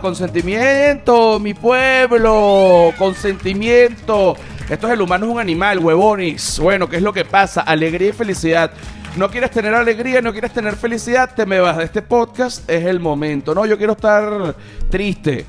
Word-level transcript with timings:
Consentimiento, 0.00 1.38
mi 1.38 1.52
pueblo, 1.52 2.92
consentimiento. 2.96 4.34
Esto 4.68 4.86
es 4.86 4.92
el 4.94 5.00
humano 5.02 5.26
es 5.26 5.32
un 5.32 5.40
animal, 5.40 5.78
huevones. 5.78 6.58
Bueno, 6.58 6.88
¿qué 6.88 6.96
es 6.96 7.02
lo 7.02 7.12
que 7.12 7.24
pasa? 7.24 7.60
Alegría 7.60 8.08
y 8.08 8.12
felicidad. 8.12 8.72
No 9.16 9.30
quieres 9.30 9.50
tener 9.50 9.74
alegría, 9.74 10.22
no 10.22 10.32
quieres 10.32 10.52
tener 10.52 10.76
felicidad, 10.76 11.34
te 11.34 11.44
me 11.44 11.60
vas 11.60 11.76
de 11.76 11.84
este 11.84 12.00
podcast, 12.00 12.68
es 12.70 12.86
el 12.86 12.98
momento. 12.98 13.54
No, 13.54 13.66
yo 13.66 13.76
quiero 13.76 13.92
estar 13.92 14.54
triste. 14.88 15.44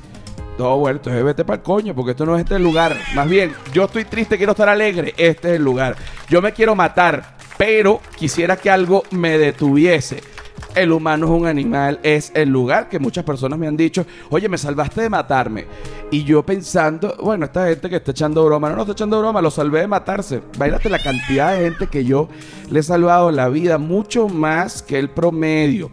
No, 0.58 0.76
bueno, 0.76 0.98
entonces 0.98 1.24
vete 1.24 1.44
para 1.44 1.56
el 1.56 1.62
coño, 1.62 1.94
porque 1.94 2.10
esto 2.10 2.26
no 2.26 2.36
es 2.36 2.42
este 2.42 2.58
lugar. 2.58 2.96
Más 3.14 3.28
bien, 3.28 3.54
yo 3.72 3.84
estoy 3.84 4.04
triste, 4.04 4.36
quiero 4.36 4.52
estar 4.52 4.68
alegre, 4.68 5.14
este 5.16 5.50
es 5.50 5.56
el 5.56 5.62
lugar. 5.64 5.96
Yo 6.28 6.42
me 6.42 6.52
quiero 6.52 6.74
matar, 6.74 7.36
pero 7.56 8.00
quisiera 8.16 8.56
que 8.56 8.70
algo 8.70 9.04
me 9.12 9.38
detuviese. 9.38 10.31
El 10.74 10.90
humano 10.90 11.26
es 11.26 11.32
un 11.32 11.46
animal, 11.46 12.00
es 12.02 12.32
el 12.34 12.48
lugar 12.48 12.88
que 12.88 12.98
muchas 12.98 13.24
personas 13.24 13.58
me 13.58 13.66
han 13.66 13.76
dicho, 13.76 14.06
oye, 14.30 14.48
me 14.48 14.56
salvaste 14.56 15.02
de 15.02 15.10
matarme. 15.10 15.66
Y 16.10 16.24
yo 16.24 16.42
pensando, 16.42 17.14
bueno, 17.20 17.44
esta 17.44 17.66
gente 17.66 17.90
que 17.90 17.96
está 17.96 18.12
echando 18.12 18.44
broma, 18.46 18.70
no, 18.70 18.76
no 18.76 18.82
está 18.82 18.92
echando 18.92 19.18
broma, 19.18 19.42
lo 19.42 19.50
salvé 19.50 19.80
de 19.80 19.86
matarse. 19.86 20.40
Váyate 20.56 20.88
la 20.88 20.98
cantidad 20.98 21.52
de 21.52 21.64
gente 21.64 21.88
que 21.88 22.06
yo 22.06 22.28
le 22.70 22.80
he 22.80 22.82
salvado 22.82 23.30
la 23.30 23.50
vida, 23.50 23.76
mucho 23.76 24.28
más 24.28 24.82
que 24.82 24.98
el 24.98 25.10
promedio. 25.10 25.90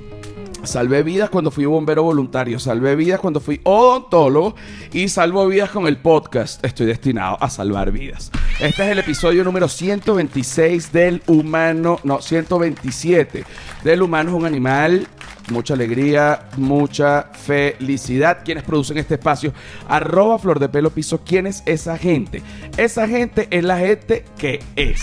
Salvé 0.64 1.04
vidas 1.04 1.30
cuando 1.30 1.52
fui 1.52 1.66
bombero 1.66 2.04
voluntario, 2.04 2.60
salvé 2.60 2.96
vidas 2.96 3.20
cuando 3.20 3.40
fui 3.40 3.62
odontólogo 3.64 4.56
y 4.92 5.08
salvo 5.08 5.48
vidas 5.48 5.72
con 5.72 5.88
el 5.88 5.98
podcast. 5.98 6.64
Estoy 6.66 6.86
destinado 6.86 7.38
a 7.40 7.50
salvar 7.50 7.92
vidas. 7.92 8.30
Este 8.60 8.84
es 8.84 8.90
el 8.90 9.00
episodio 9.00 9.44
número 9.44 9.70
126 9.70 10.92
del 10.92 11.24
humano, 11.28 12.00
no, 12.04 12.22
127 12.22 13.46
del 13.84 14.02
humano 14.02 14.32
es 14.32 14.36
un 14.36 14.46
animal. 14.46 15.08
Mucha 15.50 15.74
alegría, 15.74 16.50
mucha 16.58 17.32
felicidad. 17.34 18.40
Quienes 18.44 18.64
producen 18.64 18.98
este 19.00 19.16
espacio, 19.16 19.54
arroba 19.88 20.38
flor 20.38 20.60
de 20.60 20.70
pelo 20.70 20.92
piso. 20.92 21.22
¿Quién 21.26 21.48
es 21.48 21.64
esa 21.66 21.98
gente? 21.98 22.44
Esa 22.78 23.08
gente 23.08 23.48
es 23.50 23.64
la 23.64 23.80
gente 23.80 24.26
que 24.38 24.60
es. 24.76 25.02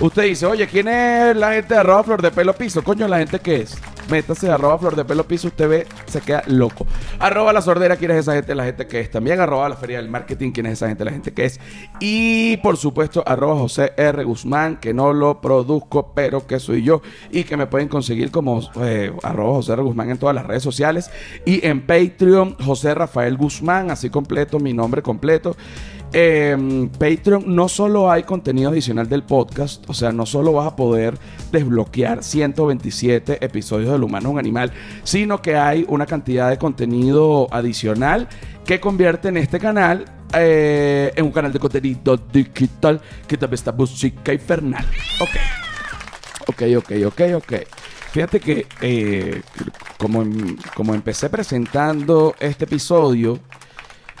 Usted 0.00 0.24
dice, 0.24 0.46
oye, 0.46 0.66
¿quién 0.66 0.88
es 0.88 1.36
la 1.36 1.52
gente 1.52 1.74
de 1.74 1.80
arroba 1.80 2.02
flor 2.02 2.22
de 2.22 2.30
pelo 2.30 2.54
piso? 2.54 2.82
Coño, 2.82 3.06
la 3.06 3.18
gente 3.18 3.38
que 3.38 3.56
es 3.56 3.78
métase 4.10 4.50
arroba 4.50 4.78
flor 4.78 4.96
de 4.96 5.04
pelo 5.04 5.26
piso, 5.26 5.48
usted 5.48 5.68
ve, 5.68 5.86
se 6.06 6.20
queda 6.20 6.42
loco. 6.46 6.86
Arroba 7.18 7.52
la 7.52 7.62
sordera, 7.62 7.96
quién 7.96 8.10
es 8.10 8.18
esa 8.18 8.34
gente, 8.34 8.54
la 8.54 8.64
gente 8.64 8.86
que 8.86 9.00
es. 9.00 9.10
También 9.10 9.40
arroba 9.40 9.68
la 9.68 9.76
feria 9.76 9.98
del 9.98 10.08
marketing, 10.08 10.52
quién 10.52 10.66
es 10.66 10.74
esa 10.74 10.88
gente, 10.88 11.04
la 11.04 11.12
gente 11.12 11.32
que 11.32 11.44
es. 11.44 11.60
Y 12.00 12.56
por 12.58 12.76
supuesto, 12.76 13.22
arroba 13.26 13.56
José 13.56 13.92
R. 13.96 14.24
Guzmán, 14.24 14.76
que 14.76 14.94
no 14.94 15.12
lo 15.12 15.40
produzco, 15.40 16.12
pero 16.14 16.46
que 16.46 16.60
soy 16.60 16.82
yo. 16.82 17.02
Y 17.30 17.44
que 17.44 17.56
me 17.56 17.66
pueden 17.66 17.88
conseguir 17.88 18.30
como 18.30 18.60
eh, 18.82 19.12
arroba 19.22 19.54
José 19.54 19.72
R. 19.72 19.82
Guzmán 19.82 20.10
en 20.10 20.18
todas 20.18 20.34
las 20.34 20.46
redes 20.46 20.62
sociales. 20.62 21.10
Y 21.44 21.66
en 21.66 21.86
Patreon, 21.86 22.56
José 22.64 22.94
Rafael 22.94 23.36
Guzmán, 23.36 23.90
así 23.90 24.10
completo, 24.10 24.58
mi 24.58 24.72
nombre 24.72 25.02
completo. 25.02 25.56
En 26.18 26.88
Patreon 26.88 27.54
no 27.54 27.68
solo 27.68 28.10
hay 28.10 28.22
contenido 28.22 28.70
adicional 28.70 29.06
del 29.06 29.22
podcast, 29.22 29.84
o 29.86 29.92
sea, 29.92 30.12
no 30.12 30.24
solo 30.24 30.50
vas 30.54 30.68
a 30.68 30.74
poder 30.74 31.18
desbloquear 31.52 32.24
127 32.24 33.44
episodios 33.44 33.92
del 33.92 34.02
humano 34.02 34.30
un 34.30 34.38
animal, 34.38 34.72
sino 35.04 35.42
que 35.42 35.56
hay 35.56 35.84
una 35.90 36.06
cantidad 36.06 36.48
de 36.48 36.56
contenido 36.56 37.48
adicional 37.50 38.28
que 38.64 38.80
convierte 38.80 39.28
en 39.28 39.36
este 39.36 39.58
canal 39.58 40.06
eh, 40.32 41.12
en 41.14 41.26
un 41.26 41.32
canal 41.32 41.52
de 41.52 41.58
contenido 41.58 42.16
digital 42.16 42.98
que 43.28 43.36
también 43.36 43.56
está 43.56 43.72
música 43.72 44.32
infernal. 44.32 44.86
Ok. 45.20 45.36
Ok, 46.48 46.62
ok, 46.78 46.92
ok, 47.08 47.20
ok. 47.36 47.52
Fíjate 48.12 48.40
que 48.40 48.66
eh, 48.80 49.42
como, 49.98 50.24
como 50.74 50.94
empecé 50.94 51.28
presentando 51.28 52.34
este 52.40 52.64
episodio, 52.64 53.38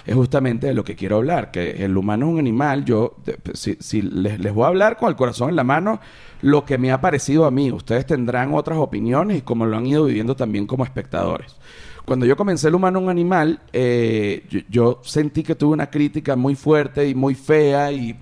es 0.06 0.14
justamente 0.14 0.68
de 0.68 0.74
lo 0.74 0.84
que 0.84 0.94
quiero 0.94 1.16
hablar, 1.16 1.50
que 1.50 1.84
el 1.84 1.96
humano 1.96 2.26
es 2.26 2.32
un 2.32 2.38
animal, 2.38 2.84
yo 2.84 3.16
si, 3.54 4.02
les, 4.02 4.38
les, 4.38 4.54
voy 4.54 4.64
a 4.64 4.68
hablar 4.68 4.96
con 4.96 5.08
el 5.08 5.16
corazón 5.16 5.50
en 5.50 5.56
la 5.56 5.64
mano 5.64 6.00
lo 6.42 6.64
que 6.64 6.78
me 6.78 6.92
ha 6.92 7.00
parecido 7.00 7.44
a 7.44 7.50
mí, 7.50 7.72
ustedes 7.72 8.06
tendrán 8.06 8.54
otras 8.54 8.78
opiniones 8.78 9.38
y 9.38 9.42
como 9.42 9.66
lo 9.66 9.76
han 9.76 9.86
ido 9.86 10.04
viviendo 10.04 10.36
también 10.36 10.66
como 10.66 10.84
espectadores. 10.84 11.56
Cuando 12.04 12.24
yo 12.24 12.36
comencé 12.36 12.68
el 12.68 12.76
humano 12.76 13.00
un 13.00 13.08
animal, 13.08 13.60
eh, 13.72 14.64
yo, 14.68 15.00
sentí 15.02 15.42
que 15.42 15.56
tuve 15.56 15.72
una 15.72 15.90
crítica 15.90 16.36
muy 16.36 16.54
fuerte 16.54 17.08
y 17.08 17.16
muy 17.16 17.34
fea 17.34 17.90
y, 17.90 18.16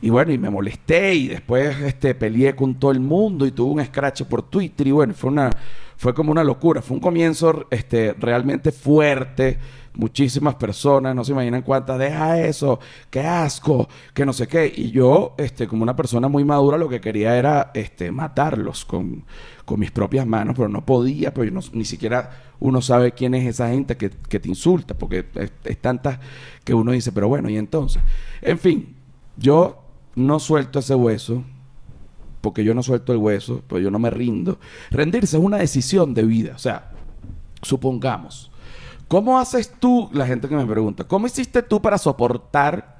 y 0.00 0.10
bueno, 0.10 0.32
y 0.32 0.38
me 0.38 0.48
molesté 0.48 1.12
y 1.12 1.28
después 1.28 1.76
este, 1.80 2.14
peleé 2.14 2.54
con 2.54 2.76
todo 2.76 2.92
el 2.92 3.00
mundo 3.00 3.44
y 3.44 3.50
tuve 3.50 3.80
un 3.80 3.84
scratch 3.84 4.22
por 4.22 4.42
Twitter 4.42 4.86
y 4.86 4.92
bueno, 4.92 5.12
fue 5.12 5.30
una 5.30 5.50
fue 5.96 6.14
como 6.14 6.30
una 6.30 6.44
locura, 6.44 6.82
fue 6.82 6.96
un 6.96 7.00
comienzo 7.00 7.66
este, 7.70 8.12
realmente 8.12 8.70
fuerte 8.70 9.58
muchísimas 9.96 10.54
personas, 10.54 11.14
no 11.14 11.24
se 11.24 11.32
imaginan 11.32 11.62
cuántas, 11.62 11.98
deja 11.98 12.40
eso, 12.40 12.78
qué 13.10 13.20
asco, 13.20 13.88
que 14.14 14.24
no 14.24 14.32
sé 14.32 14.46
qué. 14.46 14.72
Y 14.74 14.90
yo, 14.90 15.34
este, 15.38 15.66
como 15.66 15.82
una 15.82 15.96
persona 15.96 16.28
muy 16.28 16.44
madura, 16.44 16.78
lo 16.78 16.88
que 16.88 17.00
quería 17.00 17.36
era 17.36 17.70
este, 17.74 18.12
matarlos 18.12 18.84
con, 18.84 19.24
con 19.64 19.80
mis 19.80 19.90
propias 19.90 20.26
manos, 20.26 20.54
pero 20.56 20.68
no 20.68 20.84
podía, 20.84 21.32
pero 21.32 21.50
no, 21.50 21.60
ni 21.72 21.84
siquiera 21.84 22.44
uno 22.60 22.80
sabe 22.80 23.12
quién 23.12 23.34
es 23.34 23.46
esa 23.46 23.68
gente 23.68 23.96
que, 23.96 24.10
que 24.10 24.40
te 24.40 24.48
insulta, 24.48 24.94
porque 24.94 25.26
es, 25.34 25.52
es 25.64 25.78
tanta 25.78 26.20
que 26.64 26.74
uno 26.74 26.92
dice, 26.92 27.12
pero 27.12 27.28
bueno, 27.28 27.48
y 27.48 27.56
entonces. 27.56 28.02
En 28.42 28.58
fin, 28.58 28.96
yo 29.36 29.82
no 30.14 30.38
suelto 30.38 30.78
ese 30.78 30.94
hueso, 30.94 31.42
porque 32.40 32.64
yo 32.64 32.74
no 32.74 32.82
suelto 32.82 33.12
el 33.12 33.18
hueso, 33.18 33.62
pues 33.66 33.82
yo 33.82 33.90
no 33.90 33.98
me 33.98 34.10
rindo. 34.10 34.58
Rendirse 34.90 35.36
es 35.36 35.42
una 35.42 35.58
decisión 35.58 36.14
de 36.14 36.22
vida, 36.22 36.52
o 36.54 36.58
sea, 36.58 36.92
supongamos 37.62 38.50
¿Cómo 39.08 39.38
haces 39.38 39.70
tú, 39.78 40.10
la 40.12 40.26
gente 40.26 40.48
que 40.48 40.56
me 40.56 40.66
pregunta, 40.66 41.04
cómo 41.04 41.26
hiciste 41.26 41.62
tú 41.62 41.80
para 41.80 41.96
soportar 41.96 42.96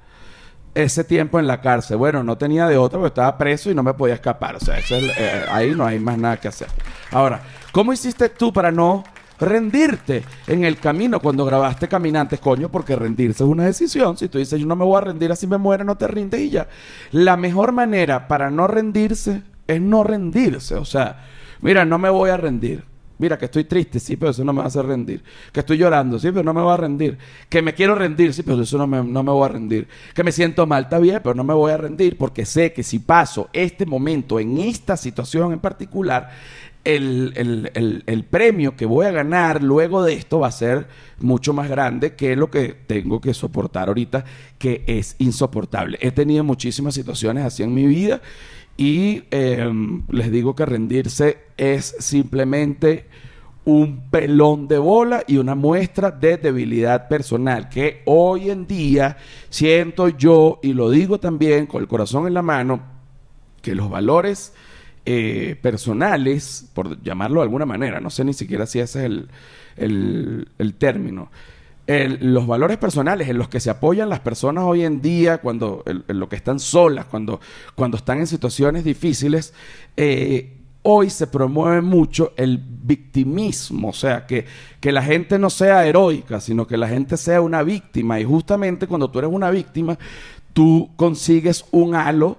ese 0.72 1.02
tiempo 1.02 1.40
en 1.40 1.48
la 1.48 1.60
cárcel? 1.60 1.96
Bueno, 1.96 2.22
no 2.22 2.38
tenía 2.38 2.68
de 2.68 2.76
otra 2.76 3.00
porque 3.00 3.08
estaba 3.08 3.36
preso 3.36 3.70
y 3.72 3.74
no 3.74 3.82
me 3.82 3.92
podía 3.92 4.14
escapar. 4.14 4.54
O 4.54 4.60
sea, 4.60 4.78
eh, 4.78 5.44
ahí 5.50 5.74
no 5.74 5.84
hay 5.84 5.98
más 5.98 6.16
nada 6.16 6.36
que 6.36 6.46
hacer. 6.46 6.68
Ahora, 7.10 7.42
¿cómo 7.72 7.92
hiciste 7.92 8.28
tú 8.28 8.52
para 8.52 8.70
no 8.70 9.02
rendirte 9.40 10.24
en 10.46 10.64
el 10.64 10.78
camino 10.78 11.18
cuando 11.20 11.44
grabaste 11.44 11.88
Caminantes, 11.88 12.38
coño? 12.38 12.68
Porque 12.68 12.94
rendirse 12.94 13.42
es 13.42 13.50
una 13.50 13.64
decisión. 13.64 14.16
Si 14.16 14.28
tú 14.28 14.38
dices, 14.38 14.60
yo 14.60 14.66
no 14.66 14.76
me 14.76 14.84
voy 14.84 14.98
a 14.98 15.00
rendir 15.00 15.32
así 15.32 15.48
me 15.48 15.58
muero, 15.58 15.82
no 15.82 15.96
te 15.96 16.06
rindes 16.06 16.40
y 16.40 16.50
ya. 16.50 16.68
La 17.10 17.36
mejor 17.36 17.72
manera 17.72 18.28
para 18.28 18.48
no 18.48 18.68
rendirse 18.68 19.42
es 19.66 19.80
no 19.80 20.04
rendirse. 20.04 20.76
O 20.76 20.84
sea, 20.84 21.24
mira, 21.62 21.84
no 21.84 21.98
me 21.98 22.10
voy 22.10 22.30
a 22.30 22.36
rendir 22.36 22.84
Mira, 23.18 23.38
que 23.38 23.46
estoy 23.46 23.64
triste, 23.64 23.98
sí, 23.98 24.16
pero 24.16 24.30
eso 24.30 24.44
no 24.44 24.52
me 24.52 24.58
va 24.58 24.64
a 24.64 24.68
hacer 24.68 24.84
rendir. 24.84 25.22
Que 25.52 25.60
estoy 25.60 25.78
llorando, 25.78 26.18
sí, 26.18 26.28
pero 26.30 26.42
no 26.42 26.52
me 26.52 26.60
va 26.60 26.74
a 26.74 26.76
rendir. 26.76 27.16
Que 27.48 27.62
me 27.62 27.74
quiero 27.74 27.94
rendir, 27.94 28.34
sí, 28.34 28.42
pero 28.42 28.60
eso 28.60 28.76
no 28.76 28.86
me, 28.86 29.02
no 29.02 29.22
me 29.22 29.30
voy 29.30 29.44
a 29.44 29.48
rendir. 29.48 29.88
Que 30.14 30.22
me 30.22 30.32
siento 30.32 30.66
mal, 30.66 30.84
está 30.84 30.98
bien, 30.98 31.20
pero 31.22 31.34
no 31.34 31.44
me 31.44 31.54
voy 31.54 31.72
a 31.72 31.76
rendir 31.78 32.18
porque 32.18 32.44
sé 32.44 32.72
que 32.72 32.82
si 32.82 32.98
paso 32.98 33.48
este 33.52 33.86
momento 33.86 34.38
en 34.38 34.58
esta 34.58 34.96
situación 34.96 35.52
en 35.52 35.60
particular, 35.60 36.30
el, 36.84 37.32
el, 37.74 38.04
el, 38.06 38.24
premio 38.24 38.76
que 38.76 38.86
voy 38.86 39.06
a 39.06 39.10
ganar 39.10 39.60
luego 39.60 40.04
de 40.04 40.12
esto 40.12 40.38
va 40.38 40.46
a 40.46 40.52
ser 40.52 40.86
mucho 41.18 41.52
más 41.52 41.68
grande 41.68 42.14
que 42.14 42.36
lo 42.36 42.48
que 42.48 42.76
tengo 42.86 43.20
que 43.20 43.34
soportar 43.34 43.88
ahorita, 43.88 44.24
que 44.56 44.84
es 44.86 45.16
insoportable. 45.18 45.98
He 46.00 46.12
tenido 46.12 46.44
muchísimas 46.44 46.94
situaciones 46.94 47.44
así 47.44 47.64
en 47.64 47.74
mi 47.74 47.86
vida 47.86 48.20
y 48.76 49.22
em, 49.30 50.02
les 50.10 50.30
digo 50.30 50.54
que 50.54 50.66
rendirse 50.66 51.38
es 51.56 51.96
simplemente 51.98 53.06
un 53.64 54.10
pelón 54.10 54.68
de 54.68 54.78
bola 54.78 55.24
y 55.26 55.38
una 55.38 55.54
muestra 55.54 56.10
de 56.10 56.36
debilidad 56.36 57.08
personal 57.08 57.68
que 57.68 58.02
hoy 58.04 58.50
en 58.50 58.66
día 58.66 59.16
siento 59.48 60.08
yo 60.08 60.60
y 60.62 60.72
lo 60.72 60.90
digo 60.90 61.18
también 61.18 61.66
con 61.66 61.82
el 61.82 61.88
corazón 61.88 62.26
en 62.26 62.34
la 62.34 62.42
mano 62.42 62.80
que 63.62 63.74
los 63.74 63.90
valores 63.90 64.52
eh, 65.04 65.56
personales, 65.60 66.68
por 66.74 67.02
llamarlo 67.02 67.40
de 67.40 67.44
alguna 67.44 67.66
manera, 67.66 68.00
no 68.00 68.10
sé 68.10 68.24
ni 68.24 68.32
siquiera 68.32 68.66
si 68.66 68.78
ese 68.78 69.00
es 69.00 69.04
el, 69.06 69.28
el, 69.76 70.48
el 70.58 70.74
término, 70.74 71.30
los 71.86 72.46
valores 72.46 72.78
personales 72.78 73.28
en 73.28 73.38
los 73.38 73.48
que 73.48 73.60
se 73.60 73.70
apoyan 73.70 74.08
las 74.08 74.20
personas 74.20 74.64
hoy 74.64 74.84
en 74.84 75.00
día, 75.00 75.38
cuando 75.38 75.84
en 75.86 76.18
lo 76.18 76.28
que 76.28 76.36
están 76.36 76.58
solas, 76.58 77.06
cuando, 77.06 77.40
cuando 77.74 77.96
están 77.96 78.18
en 78.18 78.26
situaciones 78.26 78.82
difíciles, 78.82 79.54
eh, 79.96 80.56
hoy 80.82 81.10
se 81.10 81.26
promueve 81.26 81.82
mucho 81.82 82.32
el 82.36 82.58
victimismo, 82.58 83.88
o 83.88 83.92
sea, 83.92 84.26
que, 84.26 84.46
que 84.80 84.92
la 84.92 85.02
gente 85.02 85.38
no 85.38 85.50
sea 85.50 85.86
heroica, 85.86 86.40
sino 86.40 86.66
que 86.66 86.76
la 86.76 86.88
gente 86.88 87.16
sea 87.16 87.40
una 87.40 87.62
víctima. 87.62 88.20
Y 88.20 88.24
justamente 88.24 88.86
cuando 88.86 89.10
tú 89.10 89.18
eres 89.18 89.30
una 89.32 89.50
víctima, 89.50 89.98
tú 90.52 90.90
consigues 90.96 91.64
un 91.70 91.94
halo 91.94 92.38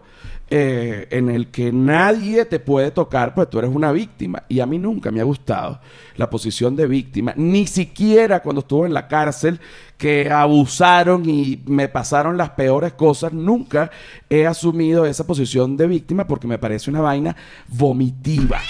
eh, 0.49 1.07
en 1.11 1.29
el 1.29 1.47
que 1.47 1.73
nadie 1.73 2.45
te 2.45 2.59
puede 2.59 2.91
tocar, 2.91 3.33
pues 3.33 3.49
tú 3.49 3.59
eres 3.59 3.71
una 3.73 3.91
víctima. 3.91 4.43
Y 4.47 4.61
a 4.61 4.65
mí 4.65 4.79
nunca 4.79 5.11
me 5.11 5.19
ha 5.19 5.25
gustado 5.25 5.79
la 6.15 6.29
posición 6.29 6.75
de 6.75 6.87
víctima, 6.87 7.33
ni 7.35 7.67
siquiera 7.67 8.41
cuando 8.41 8.61
estuve 8.61 8.87
en 8.87 8.93
la 8.93 9.07
cárcel, 9.07 9.59
que 9.97 10.31
abusaron 10.31 11.27
y 11.27 11.61
me 11.65 11.89
pasaron 11.89 12.37
las 12.37 12.51
peores 12.51 12.93
cosas, 12.93 13.33
nunca 13.33 13.91
he 14.29 14.45
asumido 14.45 15.05
esa 15.05 15.25
posición 15.25 15.75
de 15.75 15.87
víctima 15.87 16.27
porque 16.27 16.47
me 16.47 16.59
parece 16.59 16.89
una 16.89 17.01
vaina 17.01 17.35
vomitiva. 17.67 18.61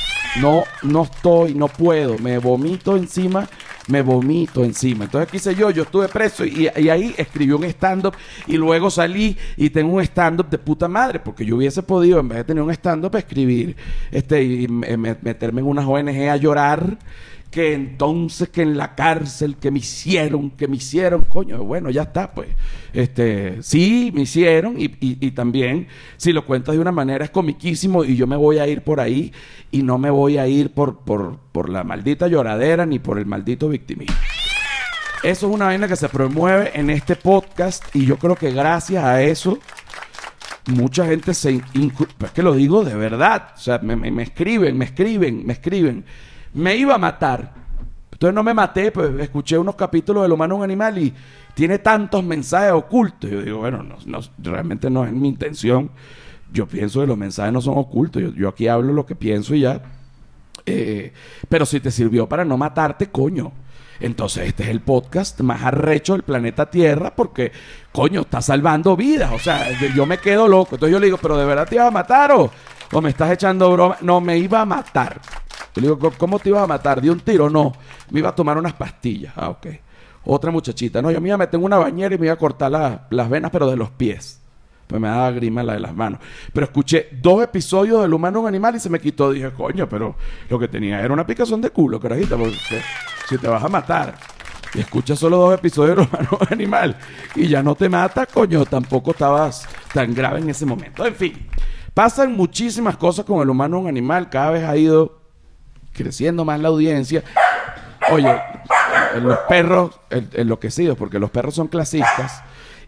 No, 0.41 0.63
no 0.83 1.03
estoy, 1.03 1.53
no 1.53 1.67
puedo. 1.67 2.17
Me 2.19 2.37
vomito 2.37 2.95
encima, 2.95 3.47
me 3.87 4.01
vomito 4.01 4.63
encima. 4.63 5.05
Entonces, 5.05 5.29
¿qué 5.29 5.37
hice 5.37 5.55
yo? 5.55 5.71
Yo 5.71 5.83
estuve 5.83 6.07
preso 6.07 6.45
y, 6.45 6.67
ahí 6.67 7.13
escribí 7.17 7.51
un 7.51 7.63
stand-up 7.65 8.13
y 8.45 8.57
luego 8.57 8.89
salí 8.89 9.37
y 9.55 9.69
tengo 9.69 9.95
un 9.95 10.01
stand-up 10.01 10.49
de 10.49 10.57
puta 10.57 10.87
madre, 10.87 11.19
porque 11.19 11.45
yo 11.45 11.55
hubiese 11.55 11.83
podido, 11.83 12.19
en 12.19 12.29
vez 12.29 12.39
de 12.39 12.43
tener 12.43 12.63
un 12.63 12.71
stand-up, 12.71 13.15
escribir 13.15 13.75
este, 14.11 14.43
y 14.43 14.67
meterme 14.67 15.61
en 15.61 15.67
unas 15.67 15.85
ONG 15.85 16.29
a 16.29 16.37
llorar 16.37 16.97
que 17.51 17.73
entonces 17.73 18.49
que 18.49 18.61
en 18.61 18.77
la 18.77 18.93
cárcel 18.95 19.55
que 19.57 19.71
me 19.71 19.79
hicieron, 19.79 20.51
que 20.51 20.67
me 20.67 20.75
hicieron, 20.77 21.21
coño, 21.23 21.63
bueno, 21.63 21.89
ya 21.89 22.03
está, 22.03 22.31
pues. 22.33 22.49
Este, 22.93 23.61
sí, 23.63 24.11
me 24.13 24.21
hicieron 24.23 24.79
y, 24.79 24.91
y- 24.99 25.31
también, 25.31 25.87
si 26.17 26.33
lo 26.33 26.45
cuentas 26.45 26.75
de 26.75 26.81
una 26.81 26.91
manera, 26.91 27.23
es 27.25 27.31
comiquísimo 27.31 28.03
y 28.03 28.15
yo 28.15 28.27
me 28.27 28.35
voy 28.35 28.59
a 28.59 28.67
ir 28.67 28.81
por 28.81 28.99
ahí 28.99 29.31
y 29.71 29.83
no 29.83 29.97
me 29.97 30.09
voy 30.09 30.37
a 30.37 30.47
ir 30.47 30.71
por, 30.71 30.99
por, 30.99 31.37
por 31.51 31.69
la 31.69 31.83
maldita 31.83 32.27
lloradera 32.27 32.85
ni 32.85 32.99
por 32.99 33.17
el 33.17 33.25
maldito 33.25 33.69
victimismo. 33.69 34.15
Eso 35.23 35.47
es 35.47 35.53
una 35.53 35.65
vaina 35.65 35.87
que 35.87 35.95
se 35.95 36.09
promueve 36.09 36.71
en 36.75 36.89
este 36.89 37.15
podcast 37.15 37.83
y 37.95 38.05
yo 38.05 38.17
creo 38.17 38.35
que 38.35 38.51
gracias 38.51 39.03
a 39.03 39.21
eso 39.23 39.57
mucha 40.67 41.05
gente 41.07 41.33
se... 41.33 41.53
inclu- 41.73 42.07
Es 42.23 42.31
que 42.31 42.43
lo 42.43 42.53
digo 42.53 42.83
de 42.83 42.93
verdad. 42.95 43.49
O 43.55 43.59
sea, 43.59 43.79
me- 43.79 43.95
me 43.95 44.23
escriben, 44.23 44.77
me 44.77 44.85
escriben, 44.85 45.45
me 45.45 45.53
escriben. 45.53 46.05
Me 46.53 46.75
iba 46.75 46.95
a 46.95 46.97
matar. 46.97 47.53
Entonces 48.11 48.33
no 48.33 48.41
me 48.43 48.53
maté, 48.53 48.91
pues 48.91 49.11
escuché 49.19 49.57
unos 49.57 49.75
capítulos 49.75 50.23
del 50.23 50.31
humano 50.31 50.55
un 50.55 50.63
animal 50.63 50.97
y 50.97 51.13
tiene 51.53 51.77
tantos 51.79 52.23
mensajes 52.23 52.71
ocultos. 52.71 53.29
Yo 53.29 53.41
digo, 53.43 53.59
bueno, 53.59 53.83
no, 53.83 53.95
no- 54.05 54.19
realmente 54.39 54.89
no 54.89 55.05
es 55.05 55.11
mi 55.11 55.27
intención. 55.27 55.91
Yo 56.51 56.65
pienso 56.67 57.01
que 57.01 57.07
los 57.07 57.17
mensajes 57.17 57.53
no 57.53 57.61
son 57.61 57.77
ocultos. 57.77 58.23
Yo, 58.35 58.49
aquí 58.49 58.67
hablo 58.67 58.91
lo 58.93 59.05
que 59.05 59.15
pienso 59.15 59.53
y 59.53 59.61
ya. 59.61 59.81
Eh, 60.65 61.13
pero 61.47 61.65
si 61.65 61.79
te 61.79 61.91
sirvió 61.91 62.27
para 62.27 62.43
no 62.43 62.57
matarte, 62.57 63.07
coño. 63.07 63.51
Entonces 63.99 64.47
este 64.47 64.63
es 64.63 64.69
el 64.69 64.81
podcast 64.81 65.39
más 65.41 65.63
arrecho 65.63 66.13
del 66.13 66.23
planeta 66.23 66.69
Tierra 66.69 67.15
porque, 67.15 67.51
coño, 67.91 68.21
está 68.21 68.41
salvando 68.41 68.95
vidas. 68.95 69.31
O 69.31 69.39
sea, 69.39 69.67
yo- 69.95 70.05
me 70.07 70.17
quedo 70.17 70.47
loco. 70.47 70.75
Entonces 70.75 70.93
yo 70.93 70.99
le 70.99 71.05
digo, 71.07 71.17
pero 71.21 71.37
¿de 71.37 71.45
verdad 71.45 71.67
te 71.67 71.75
ibas 71.75 71.87
a 71.87 71.91
matar 71.91 72.31
o, 72.31 72.49
o 72.93 73.01
me 73.01 73.09
estás 73.09 73.31
echando 73.31 73.71
broma? 73.71 73.97
No, 74.01 74.21
me 74.21 74.37
iba 74.39 74.61
a 74.61 74.65
matar. 74.65 75.19
Le 75.79 75.87
digo, 75.87 75.99
"¿Cómo- 75.99 76.17
¿cómo 76.17 76.39
te 76.39 76.49
ibas 76.49 76.63
a 76.63 76.67
matar? 76.67 77.01
¿De 77.01 77.09
un 77.09 77.19
tiro? 77.19 77.49
No, 77.49 77.73
me 78.11 78.19
iba 78.19 78.29
a 78.29 78.35
tomar 78.35 78.57
unas 78.57 78.73
pastillas. 78.73 79.33
Ah, 79.35 79.49
ok. 79.49 79.67
Otra 80.25 80.51
muchachita, 80.51 81.01
no, 81.01 81.09
yo 81.11 81.21
me 81.21 81.29
iba 81.29 81.35
a 81.35 81.37
meter 81.37 81.57
en 81.59 81.63
una 81.65 81.77
bañera 81.77 82.13
y 82.15 82.17
me 82.17 82.25
iba 82.25 82.33
a 82.33 82.37
cortar 82.37 82.71
la- 82.71 83.07
las 83.09 83.29
venas, 83.29 83.49
pero 83.51 83.69
de 83.69 83.77
los 83.77 83.89
pies. 83.91 84.41
Pues 84.87 85.01
me 85.01 85.07
daba 85.09 85.31
grima 85.31 85.63
la 85.63 85.73
de 85.73 85.79
las 85.81 85.93
manos. 85.93 86.19
Pero 86.53 86.65
escuché 86.65 87.09
dos 87.21 87.43
episodios 87.43 88.01
del 88.01 88.13
humano 88.13 88.39
un 88.41 88.47
animal 88.47 88.75
y 88.75 88.79
se 88.79 88.89
me 88.89 88.99
quitó. 88.99 89.31
Dije, 89.31 89.51
coño, 89.51 89.87
pero 89.89 90.15
lo 90.49 90.57
que 90.59 90.67
tenía 90.69 91.01
era 91.01 91.13
una 91.13 91.25
picazón 91.25 91.59
de 91.61 91.69
culo, 91.71 91.99
carajita, 91.99 92.37
porque 92.37 92.55
si 93.27 93.37
te 93.37 93.47
vas 93.49 93.63
a 93.63 93.67
matar 93.67 94.15
y 94.73 94.79
escuchas 94.79 95.19
solo 95.19 95.37
dos 95.37 95.53
episodios 95.55 95.97
del 95.97 96.07
humano 96.07 96.29
un 96.39 96.47
animal 96.51 96.97
y 97.35 97.47
ya 97.47 97.61
no 97.63 97.75
te 97.75 97.89
mata, 97.89 98.25
coño, 98.25 98.63
tampoco 98.65 99.11
estabas 99.11 99.67
tan 99.93 100.13
grave 100.13 100.39
en 100.39 100.49
ese 100.49 100.65
momento. 100.65 101.05
En 101.05 101.15
fin, 101.15 101.33
pasan 101.93 102.33
muchísimas 102.35 102.95
cosas 102.95 103.25
con 103.25 103.41
el 103.41 103.49
humano 103.49 103.79
un 103.79 103.87
animal. 103.87 104.29
Cada 104.29 104.51
vez 104.51 104.63
ha 104.63 104.75
ido 104.77 105.19
creciendo 105.97 106.45
más 106.45 106.59
la 106.59 106.69
audiencia. 106.69 107.23
Oye, 108.11 108.29
eh, 108.31 109.19
los 109.21 109.37
perros 109.49 109.99
en- 110.09 110.29
enloquecidos, 110.33 110.97
porque 110.97 111.19
los 111.19 111.29
perros 111.31 111.55
son 111.55 111.67
clasistas 111.67 112.43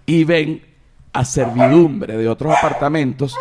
y 0.06 0.24
ven 0.24 0.64
a 1.12 1.26
servidumbre 1.26 2.16
de 2.16 2.30
otros 2.30 2.56
apartamentos 2.58 3.36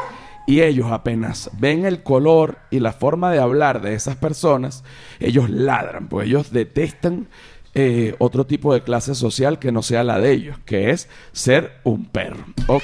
y 0.47 0.63
ellos 0.63 0.91
apenas 0.91 1.51
ven 1.59 1.85
el 1.85 2.03
color 2.03 2.59
y 2.71 2.81
la 2.81 2.93
forma 2.93 3.31
de 3.31 3.39
hablar 3.39 3.83
de 3.83 3.95
esas 3.95 4.17
personas, 4.17 4.83
ellos 5.21 5.51
ladran, 5.51 6.09
pues 6.09 6.27
ellos 6.27 6.51
detestan 6.51 7.29
eh, 7.75 8.17
otro 8.19 8.47
tipo 8.47 8.73
de 8.73 8.83
clase 8.83 9.15
social 9.15 9.59
que 9.59 9.71
no 9.71 9.83
sea 9.83 10.03
la 10.03 10.19
de 10.19 10.33
ellos, 10.33 10.57
que 10.65 10.91
es 10.91 11.09
ser 11.33 11.75
un 11.85 12.07
perro. 12.07 12.45
Ok. 12.67 12.83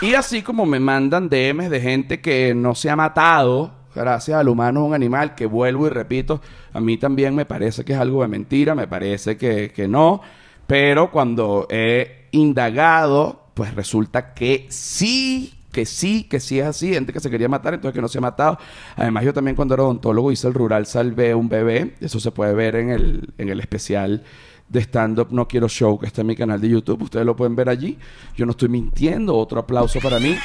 Y 0.00 0.14
así 0.14 0.42
como 0.42 0.64
me 0.64 0.78
mandan 0.78 1.28
DMs 1.28 1.68
de 1.68 1.80
gente 1.80 2.20
que 2.20 2.54
no 2.54 2.76
se 2.76 2.88
ha 2.88 2.96
matado, 2.96 3.74
gracias 4.02 4.38
al 4.38 4.48
humano 4.48 4.80
es 4.80 4.86
un 4.86 4.94
animal, 4.94 5.34
que 5.34 5.46
vuelvo 5.46 5.86
y 5.86 5.90
repito, 5.90 6.40
a 6.72 6.80
mí 6.80 6.96
también 6.96 7.34
me 7.34 7.44
parece 7.44 7.84
que 7.84 7.92
es 7.92 7.98
algo 7.98 8.22
de 8.22 8.28
mentira, 8.28 8.74
me 8.74 8.86
parece 8.86 9.36
que, 9.36 9.70
que 9.70 9.88
no, 9.88 10.20
pero 10.66 11.10
cuando 11.10 11.66
he 11.70 12.28
indagado, 12.32 13.46
pues 13.54 13.74
resulta 13.74 14.34
que 14.34 14.66
sí, 14.68 15.54
que 15.72 15.86
sí, 15.86 16.24
que 16.24 16.40
sí 16.40 16.60
es 16.60 16.66
así, 16.66 16.92
gente 16.92 17.12
que 17.12 17.20
se 17.20 17.30
quería 17.30 17.48
matar, 17.48 17.74
entonces 17.74 17.94
que 17.94 18.02
no 18.02 18.08
se 18.08 18.18
ha 18.18 18.20
matado. 18.20 18.58
Además, 18.96 19.24
yo 19.24 19.32
también 19.32 19.56
cuando 19.56 19.74
era 19.74 19.84
odontólogo 19.84 20.30
hice 20.32 20.48
el 20.48 20.54
rural, 20.54 20.86
salvé 20.86 21.34
un 21.34 21.48
bebé, 21.48 21.94
eso 22.00 22.20
se 22.20 22.30
puede 22.30 22.54
ver 22.54 22.76
en 22.76 22.90
el, 22.90 23.32
en 23.38 23.48
el 23.48 23.60
especial 23.60 24.22
de 24.68 24.80
stand-up 24.80 25.28
No 25.30 25.48
Quiero 25.48 25.68
Show 25.68 25.98
que 25.98 26.06
está 26.06 26.20
en 26.20 26.26
mi 26.26 26.36
canal 26.36 26.60
de 26.60 26.68
YouTube. 26.68 27.02
Ustedes 27.02 27.24
lo 27.24 27.34
pueden 27.34 27.56
ver 27.56 27.68
allí. 27.68 27.98
Yo 28.36 28.44
no 28.44 28.52
estoy 28.52 28.68
mintiendo. 28.68 29.36
Otro 29.36 29.60
aplauso 29.60 29.98
para 30.00 30.18
mí. 30.18 30.36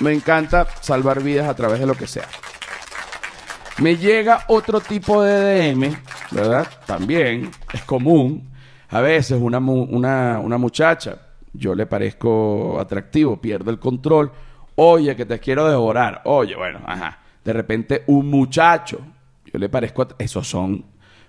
Me 0.00 0.12
encanta 0.12 0.68
salvar 0.80 1.22
vidas 1.22 1.48
a 1.48 1.54
través 1.54 1.80
de 1.80 1.86
lo 1.86 1.94
que 1.94 2.06
sea. 2.06 2.28
Me 3.80 3.96
llega 3.96 4.44
otro 4.48 4.80
tipo 4.80 5.22
de 5.22 5.72
DM, 5.72 5.96
¿verdad? 6.32 6.66
También 6.84 7.48
es 7.72 7.82
común. 7.84 8.50
A 8.88 9.00
veces 9.00 9.40
una, 9.40 9.58
una, 9.58 10.40
una 10.40 10.58
muchacha, 10.58 11.16
yo 11.52 11.76
le 11.76 11.86
parezco 11.86 12.80
atractivo, 12.80 13.40
pierde 13.40 13.70
el 13.70 13.78
control. 13.78 14.32
Oye, 14.74 15.14
que 15.14 15.26
te 15.26 15.38
quiero 15.38 15.68
devorar. 15.68 16.22
Oye, 16.24 16.56
bueno, 16.56 16.80
ajá. 16.86 17.20
De 17.44 17.52
repente 17.52 18.02
un 18.08 18.28
muchacho, 18.28 18.98
yo 19.44 19.58
le 19.58 19.68
parezco... 19.68 20.08
Esos 20.18 20.48
son 20.48 20.84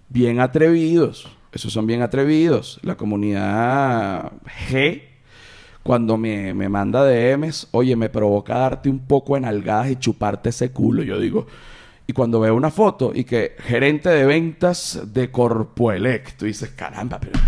bien 0.07 0.39
atrevidos. 0.39 1.27
Esos 1.51 1.71
son 1.71 1.85
bien 1.85 2.01
atrevidos. 2.01 2.79
La 2.81 2.95
comunidad 2.95 4.31
G, 4.69 5.03
cuando 5.83 6.17
me, 6.17 6.55
me 6.55 6.67
manda 6.67 7.05
DMs, 7.05 7.67
oye, 7.71 7.95
me 7.95 8.09
provoca 8.09 8.57
darte 8.57 8.89
un 8.89 8.99
poco 8.99 9.37
en 9.37 9.45
algadas 9.45 9.91
y 9.91 9.97
chuparte 9.97 10.49
ese 10.49 10.71
culo. 10.71 11.03
Yo 11.03 11.19
digo, 11.19 11.45
y 12.09 12.11
cuando 12.11 12.39
veo 12.39 12.55
una 12.55 12.71
foto 12.71 13.11
y 13.13 13.23
que 13.23 13.55
gerente 13.59 14.09
de 14.09 14.25
ventas 14.25 14.99
de 15.13 15.29
Corpoelec, 15.29 16.35
tú 16.37 16.45
dices, 16.45 16.71
caramba, 16.71 17.19
pero 17.19 17.39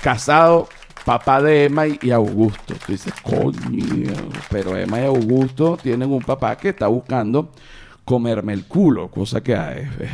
casado, 0.00 0.68
papá 1.04 1.42
de 1.42 1.64
Emma 1.64 1.82
y, 1.88 2.12
Augusto. 2.12 2.74
Tú 2.86 2.92
dices, 2.92 3.12
coño, 3.24 4.12
pero 4.48 4.76
Emma 4.76 5.00
y 5.00 5.06
Augusto 5.06 5.76
tienen 5.82 6.12
un 6.12 6.22
papá 6.22 6.56
que 6.56 6.68
está 6.68 6.86
buscando 6.86 7.50
comerme 8.04 8.52
el 8.52 8.66
culo, 8.66 9.10
cosa 9.10 9.42
que 9.42 9.54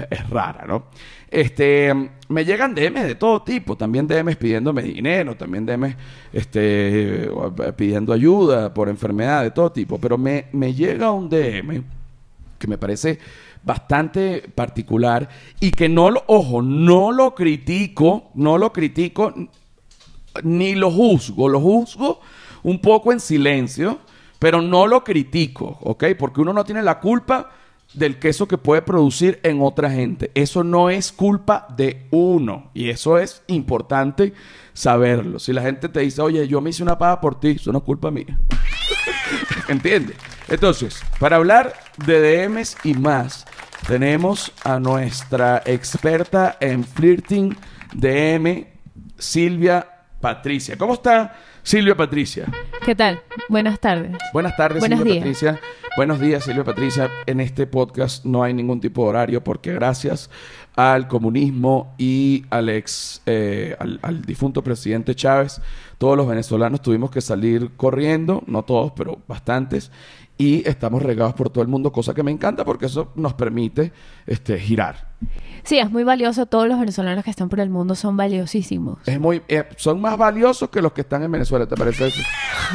es 0.08 0.30
rara, 0.30 0.64
¿no? 0.66 0.84
Este, 1.30 1.92
me 2.28 2.44
llegan 2.46 2.74
DMs 2.74 3.04
de 3.04 3.16
todo 3.16 3.42
tipo, 3.42 3.76
también 3.76 4.06
DMs 4.06 4.36
pidiéndome 4.36 4.80
dinero, 4.80 5.36
también 5.36 5.66
DMs 5.66 5.94
este, 6.32 7.30
pidiendo 7.76 8.14
ayuda 8.14 8.72
por 8.72 8.88
enfermedad 8.88 9.42
de 9.42 9.50
todo 9.50 9.70
tipo, 9.72 9.98
pero 9.98 10.16
me, 10.16 10.46
me 10.52 10.72
llega 10.72 11.10
un 11.10 11.28
DM 11.28 11.97
que 12.58 12.66
me 12.66 12.78
parece 12.78 13.18
bastante 13.62 14.50
particular 14.54 15.28
y 15.60 15.70
que 15.70 15.88
no 15.88 16.10
lo, 16.10 16.24
ojo, 16.26 16.62
no 16.62 17.12
lo 17.12 17.34
critico, 17.34 18.30
no 18.34 18.58
lo 18.58 18.72
critico 18.72 19.34
ni 20.42 20.74
lo 20.74 20.90
juzgo, 20.90 21.48
lo 21.48 21.60
juzgo 21.60 22.20
un 22.62 22.80
poco 22.80 23.12
en 23.12 23.20
silencio, 23.20 23.98
pero 24.38 24.62
no 24.62 24.86
lo 24.86 25.04
critico, 25.04 25.78
¿ok? 25.82 26.04
Porque 26.18 26.40
uno 26.40 26.52
no 26.52 26.64
tiene 26.64 26.82
la 26.82 27.00
culpa 27.00 27.50
del 27.94 28.18
queso 28.18 28.46
que 28.46 28.58
puede 28.58 28.82
producir 28.82 29.40
en 29.42 29.62
otra 29.62 29.90
gente. 29.90 30.30
Eso 30.34 30.62
no 30.62 30.90
es 30.90 31.10
culpa 31.10 31.66
de 31.76 32.06
uno 32.10 32.70
y 32.74 32.90
eso 32.90 33.18
es 33.18 33.42
importante 33.46 34.34
saberlo. 34.74 35.38
Si 35.38 35.52
la 35.52 35.62
gente 35.62 35.88
te 35.88 36.00
dice, 36.00 36.20
oye, 36.20 36.46
yo 36.46 36.60
me 36.60 36.70
hice 36.70 36.82
una 36.82 36.98
paga 36.98 37.20
por 37.20 37.40
ti, 37.40 37.56
eso 37.56 37.72
no 37.72 37.78
es 37.78 37.84
culpa 37.84 38.10
mía. 38.10 38.38
¿Entiendes? 39.68 40.16
Entonces, 40.48 41.02
para 41.18 41.36
hablar 41.36 41.72
de 42.06 42.46
DMs 42.48 42.76
y 42.84 42.94
más, 42.94 43.46
tenemos 43.86 44.52
a 44.64 44.78
nuestra 44.78 45.62
experta 45.64 46.56
en 46.60 46.84
flirting 46.84 47.56
DM, 47.92 48.66
Silvia 49.18 49.86
Patricia. 50.20 50.76
¿Cómo 50.76 50.94
está 50.94 51.36
Silvia 51.62 51.96
Patricia? 51.96 52.46
¿Qué 52.84 52.94
tal? 52.94 53.20
Buenas 53.48 53.80
tardes. 53.80 54.16
Buenas 54.32 54.56
tardes, 54.56 54.80
Buenos 54.80 54.98
Silvia 54.98 55.14
días. 55.14 55.24
Patricia. 55.24 55.60
Buenos 55.96 56.20
días, 56.20 56.44
Silvia 56.44 56.64
Patricia. 56.64 57.10
En 57.26 57.40
este 57.40 57.66
podcast 57.66 58.24
no 58.24 58.42
hay 58.42 58.54
ningún 58.54 58.80
tipo 58.80 59.02
de 59.02 59.08
horario 59.08 59.42
porque 59.42 59.72
gracias 59.72 60.30
al 60.76 61.08
comunismo 61.08 61.94
y 61.98 62.44
al 62.50 62.68
ex, 62.68 63.20
eh, 63.26 63.74
al, 63.80 63.98
al 64.02 64.22
difunto 64.22 64.62
presidente 64.62 65.16
Chávez, 65.16 65.60
todos 65.98 66.16
los 66.16 66.28
venezolanos 66.28 66.82
tuvimos 66.82 67.10
que 67.10 67.20
salir 67.20 67.72
corriendo, 67.76 68.44
no 68.46 68.62
todos, 68.62 68.92
pero 68.94 69.18
bastantes, 69.26 69.90
y 70.38 70.66
estamos 70.66 71.02
regados 71.02 71.34
por 71.34 71.50
todo 71.50 71.62
el 71.62 71.68
mundo, 71.68 71.92
cosa 71.92 72.14
que 72.14 72.22
me 72.22 72.30
encanta 72.30 72.64
porque 72.64 72.86
eso 72.86 73.12
nos 73.16 73.34
permite 73.34 73.92
este, 74.24 74.58
girar. 74.58 75.07
Sí, 75.68 75.78
es 75.78 75.90
muy 75.90 76.02
valioso. 76.02 76.46
Todos 76.46 76.66
los 76.66 76.80
venezolanos 76.80 77.24
que 77.24 77.30
están 77.30 77.50
por 77.50 77.60
el 77.60 77.68
mundo 77.68 77.94
son 77.94 78.16
valiosísimos. 78.16 79.00
Es 79.06 79.20
muy, 79.20 79.42
eh, 79.48 79.64
son 79.76 80.00
más 80.00 80.16
valiosos 80.16 80.70
que 80.70 80.80
los 80.80 80.92
que 80.92 81.02
están 81.02 81.22
en 81.22 81.30
Venezuela, 81.30 81.66
¿te 81.66 81.76
parece 81.76 82.06
eso? 82.06 82.22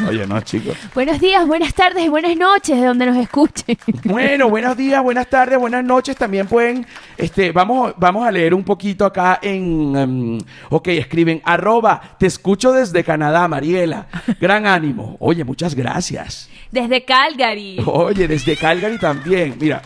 Oye, 0.07 0.27
no, 0.27 0.39
chicos. 0.41 0.77
Buenos 0.93 1.19
días, 1.19 1.47
buenas 1.47 1.73
tardes 1.73 2.05
y 2.05 2.09
buenas 2.09 2.37
noches 2.37 2.79
de 2.79 2.85
donde 2.85 3.07
nos 3.07 3.17
escuchen. 3.17 3.77
Bueno, 4.03 4.47
buenos 4.49 4.77
días, 4.77 5.01
buenas 5.01 5.27
tardes, 5.27 5.57
buenas 5.57 5.83
noches. 5.83 6.15
También 6.15 6.45
pueden, 6.45 6.85
este, 7.17 7.51
vamos, 7.51 7.93
vamos 7.97 8.27
a 8.27 8.31
leer 8.31 8.53
un 8.53 8.63
poquito 8.63 9.05
acá 9.05 9.39
en, 9.41 9.95
em, 9.95 10.37
ok, 10.69 10.89
escriben, 10.89 11.41
arroba, 11.45 11.99
te 12.19 12.27
escucho 12.27 12.71
desde 12.73 13.03
Canadá, 13.03 13.47
Mariela. 13.47 14.07
Gran 14.39 14.67
ánimo. 14.67 15.17
Oye, 15.19 15.43
muchas 15.43 15.73
gracias. 15.73 16.47
Desde 16.71 17.05
Calgary. 17.05 17.81
Oye, 17.85 18.27
desde 18.27 18.55
Calgary 18.55 18.99
también. 18.99 19.55
Mira, 19.59 19.81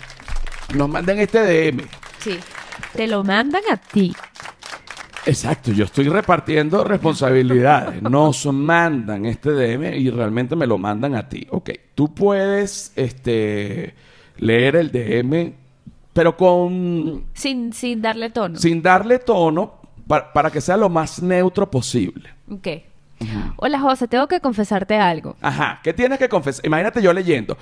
nos 0.76 0.90
mandan 0.90 1.20
este 1.20 1.40
DM. 1.40 2.07
Sí. 2.28 2.40
Te 2.96 3.08
lo 3.08 3.24
mandan 3.24 3.62
a 3.72 3.78
ti. 3.78 4.14
Exacto, 5.26 5.72
yo 5.74 5.86
estoy 5.86 6.08
repartiendo 6.08 6.84
responsabilidades. 6.86 8.02
Nos 8.02 8.46
mandan 8.46 9.26
este 9.26 9.52
DM 9.52 9.96
y 9.98 10.10
realmente 10.10 10.56
me 10.56 10.66
lo 10.66 10.78
mandan 10.78 11.16
a 11.16 11.28
ti. 11.28 11.46
Ok, 11.50 11.72
tú 11.96 12.14
puedes 12.14 12.94
este, 12.96 13.94
leer 14.38 14.78
el 14.78 14.90
DM, 14.92 15.54
pero 16.14 16.38
con 16.38 17.26
Sin, 17.34 17.74
sin 17.74 18.02
darle 18.02 18.30
tono. 18.30 18.58
sin 18.58 18.82
darle 18.82 19.20
tono 19.20 19.82
pa- 20.08 20.32
para 20.32 20.50
que 20.50 20.62
sea 20.62 20.78
lo 20.78 20.88
más 20.88 21.22
neutro 21.22 21.70
posible. 21.70 22.30
Ok. 22.50 22.68
Hola, 23.58 23.80
José, 23.80 24.08
tengo 24.08 24.28
que 24.28 24.40
confesarte 24.40 24.96
algo. 24.96 25.36
Ajá, 25.42 25.82
¿qué 25.84 25.92
tienes 25.92 26.20
que 26.20 26.30
confesar? 26.30 26.66
Imagínate 26.66 27.02
yo 27.02 27.12
leyendo. 27.12 27.58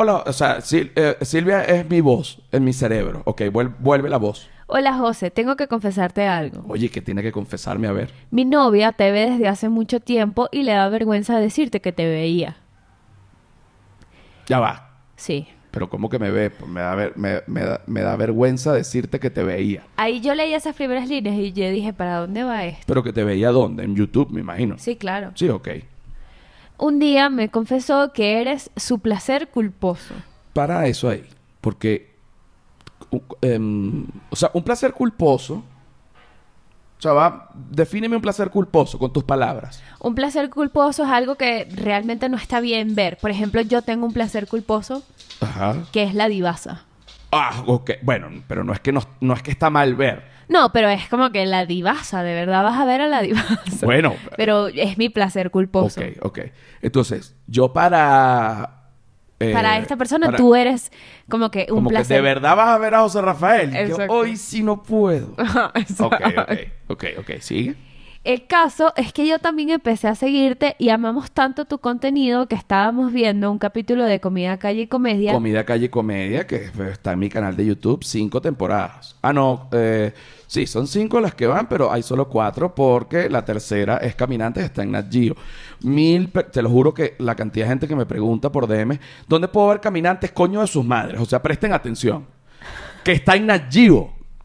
Hola, 0.00 0.22
o 0.26 0.32
sea, 0.32 0.58
Sil- 0.62 0.92
eh, 0.94 1.16
Silvia 1.22 1.64
es 1.64 1.90
mi 1.90 2.00
voz 2.00 2.40
en 2.52 2.62
mi 2.62 2.72
cerebro. 2.72 3.22
Ok, 3.24 3.40
vuel- 3.50 3.74
vuelve 3.80 4.08
la 4.08 4.16
voz. 4.18 4.48
Hola, 4.68 4.94
José, 4.96 5.32
tengo 5.32 5.56
que 5.56 5.66
confesarte 5.66 6.24
algo. 6.24 6.64
Oye, 6.68 6.88
¿qué 6.88 7.00
tiene 7.02 7.20
que 7.20 7.32
confesarme? 7.32 7.88
A 7.88 7.92
ver. 7.92 8.12
Mi 8.30 8.44
novia 8.44 8.92
te 8.92 9.10
ve 9.10 9.28
desde 9.28 9.48
hace 9.48 9.68
mucho 9.68 9.98
tiempo 9.98 10.48
y 10.52 10.62
le 10.62 10.70
da 10.70 10.88
vergüenza 10.88 11.40
decirte 11.40 11.80
que 11.80 11.90
te 11.90 12.06
veía. 12.06 12.58
Ya 14.46 14.60
va. 14.60 15.00
Sí. 15.16 15.48
Pero 15.72 15.90
¿cómo 15.90 16.08
que 16.08 16.20
me 16.20 16.30
ve? 16.30 16.50
Pues 16.50 16.70
me 16.70 16.80
da, 16.80 16.94
ver- 16.94 17.14
me, 17.16 17.42
me 17.48 17.62
da, 17.62 17.80
me 17.88 18.00
da 18.02 18.14
vergüenza 18.14 18.72
decirte 18.72 19.18
que 19.18 19.30
te 19.30 19.42
veía. 19.42 19.82
Ahí 19.96 20.20
yo 20.20 20.32
leí 20.36 20.54
esas 20.54 20.76
primeras 20.76 21.08
líneas 21.08 21.34
y 21.34 21.52
yo 21.52 21.68
dije, 21.70 21.92
¿para 21.92 22.18
dónde 22.20 22.44
va 22.44 22.64
esto? 22.66 22.84
Pero 22.86 23.02
que 23.02 23.12
te 23.12 23.24
veía 23.24 23.50
dónde? 23.50 23.82
En 23.82 23.96
YouTube, 23.96 24.30
me 24.30 24.42
imagino. 24.42 24.78
Sí, 24.78 24.94
claro. 24.94 25.32
Sí, 25.34 25.48
ok. 25.48 25.68
Un 26.78 26.98
día 27.00 27.28
me 27.28 27.50
confesó 27.50 28.12
que 28.12 28.40
eres 28.40 28.70
su 28.76 29.00
placer 29.00 29.48
culposo. 29.48 30.14
Para 30.52 30.86
eso 30.86 31.08
ahí. 31.08 31.24
Porque, 31.60 32.14
em, 33.42 34.06
o 34.30 34.36
sea, 34.36 34.50
un 34.54 34.62
placer 34.62 34.92
culposo. 34.92 35.64
O 36.98 37.00
sea, 37.00 37.12
va, 37.12 37.50
defíneme 37.54 38.16
un 38.16 38.22
placer 38.22 38.50
culposo 38.50 38.98
con 38.98 39.12
tus 39.12 39.22
palabras. 39.24 39.82
Un 40.00 40.14
placer 40.14 40.50
culposo 40.50 41.04
es 41.04 41.10
algo 41.10 41.36
que 41.36 41.68
realmente 41.70 42.28
no 42.28 42.36
está 42.36 42.60
bien 42.60 42.94
ver. 42.94 43.18
Por 43.18 43.30
ejemplo, 43.30 43.60
yo 43.60 43.82
tengo 43.82 44.06
un 44.06 44.12
placer 44.12 44.48
culposo 44.48 45.04
Ajá. 45.40 45.76
que 45.92 46.02
es 46.02 46.14
la 46.14 46.28
divasa. 46.28 46.84
Ah, 47.30 47.62
ok. 47.66 47.90
Bueno, 48.02 48.28
pero 48.48 48.64
no 48.64 48.72
es 48.72 48.80
que 48.80 48.90
no, 48.92 49.00
no 49.20 49.34
es 49.34 49.42
que 49.42 49.50
está 49.50 49.70
mal 49.70 49.94
ver. 49.94 50.24
No, 50.48 50.72
pero 50.72 50.88
es 50.88 51.08
como 51.08 51.30
que 51.30 51.44
la 51.46 51.66
divasa, 51.66 52.22
de 52.22 52.34
verdad 52.34 52.62
vas 52.62 52.78
a 52.80 52.84
ver 52.84 53.00
a 53.02 53.06
la 53.06 53.20
divasa. 53.22 53.84
Bueno. 53.84 54.14
Pero 54.36 54.68
es 54.68 54.96
mi 54.98 55.08
placer 55.10 55.50
culposo. 55.50 56.00
Ok, 56.00 56.06
ok. 56.22 56.38
Entonces, 56.82 57.36
yo 57.46 57.72
para... 57.72 58.84
eh, 59.40 59.52
Para 59.52 59.78
esta 59.78 59.96
persona 59.96 60.26
para- 60.26 60.38
tú 60.38 60.54
eres 60.54 60.90
como 61.28 61.50
que 61.50 61.66
un 61.68 61.76
Como 61.76 61.90
que 61.90 61.96
placer. 61.96 62.16
de 62.16 62.22
verdad 62.22 62.56
vas 62.56 62.68
a 62.70 62.78
ver 62.78 62.94
a 62.94 63.00
José 63.00 63.20
Rafael. 63.20 63.70
Y 63.70 63.74
yo, 63.74 63.78
Exacto. 63.80 64.12
hoy 64.14 64.36
sí 64.36 64.62
no 64.62 64.82
puedo. 64.82 65.34
Exacto. 65.74 66.06
Ok, 66.06 66.20
ok, 66.38 66.52
ok, 66.88 67.04
ok, 67.18 67.30
sigue. 67.40 67.76
El 68.28 68.46
caso 68.46 68.92
es 68.94 69.14
que 69.14 69.26
yo 69.26 69.38
también 69.38 69.70
empecé 69.70 70.06
a 70.06 70.14
seguirte 70.14 70.76
y 70.78 70.90
amamos 70.90 71.30
tanto 71.30 71.64
tu 71.64 71.78
contenido 71.78 72.46
que 72.46 72.56
estábamos 72.56 73.10
viendo 73.10 73.50
un 73.50 73.58
capítulo 73.58 74.04
de 74.04 74.20
Comida, 74.20 74.58
Calle 74.58 74.82
y 74.82 74.86
Comedia. 74.86 75.32
Comida, 75.32 75.64
calle, 75.64 75.88
comedia, 75.88 76.46
que 76.46 76.70
está 76.90 77.12
en 77.12 77.20
mi 77.20 77.30
canal 77.30 77.56
de 77.56 77.64
YouTube, 77.64 78.04
cinco 78.04 78.42
temporadas. 78.42 79.16
Ah, 79.22 79.32
no, 79.32 79.70
eh, 79.72 80.12
sí, 80.46 80.66
son 80.66 80.86
cinco 80.86 81.22
las 81.22 81.34
que 81.34 81.46
van, 81.46 81.70
pero 81.70 81.90
hay 81.90 82.02
solo 82.02 82.28
cuatro 82.28 82.74
porque 82.74 83.30
la 83.30 83.46
tercera 83.46 83.96
es 83.96 84.14
Caminantes, 84.14 84.62
está 84.62 84.82
en 84.82 84.90
Nat. 84.90 85.06
Mil, 85.84 86.30
te 86.30 86.60
lo 86.60 86.68
juro 86.68 86.92
que 86.92 87.14
la 87.20 87.34
cantidad 87.34 87.64
de 87.64 87.70
gente 87.70 87.88
que 87.88 87.96
me 87.96 88.04
pregunta 88.04 88.52
por 88.52 88.66
DM, 88.66 88.98
¿dónde 89.26 89.48
puedo 89.48 89.68
ver 89.68 89.80
Caminantes? 89.80 90.32
Coño 90.32 90.60
de 90.60 90.66
sus 90.66 90.84
madres. 90.84 91.18
O 91.18 91.24
sea, 91.24 91.40
presten 91.40 91.72
atención. 91.72 92.26
Que 93.02 93.12
está 93.12 93.36
en 93.36 93.46
Nat. 93.46 93.70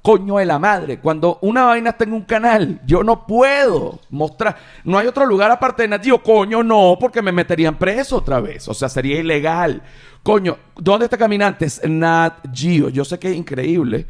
Coño 0.03 0.35
de 0.35 0.45
la 0.45 0.59
madre. 0.59 0.99
Cuando 0.99 1.39
una 1.43 1.63
vaina 1.63 1.91
está 1.91 2.03
en 2.03 2.11
un 2.11 2.23
canal, 2.23 2.81
yo 2.85 3.03
no 3.03 3.25
puedo 3.25 4.01
mostrar. 4.09 4.57
No 4.83 4.97
hay 4.97 5.07
otro 5.07 5.25
lugar 5.25 5.49
aparte 5.49 5.83
de 5.83 5.87
Nat 5.87 6.03
Geo. 6.03 6.21
Coño, 6.21 6.61
no, 6.61 6.97
porque 6.99 7.21
me 7.21 7.31
meterían 7.31 7.77
preso 7.77 8.17
otra 8.17 8.41
vez. 8.41 8.67
O 8.67 8.73
sea, 8.73 8.89
sería 8.89 9.17
ilegal. 9.21 9.81
Coño, 10.21 10.57
¿dónde 10.75 11.05
está 11.05 11.17
Caminantes? 11.17 11.81
Nat 11.87 12.45
Geo. 12.53 12.89
Yo 12.89 13.05
sé 13.05 13.17
que 13.17 13.31
es 13.31 13.37
increíble 13.37 14.05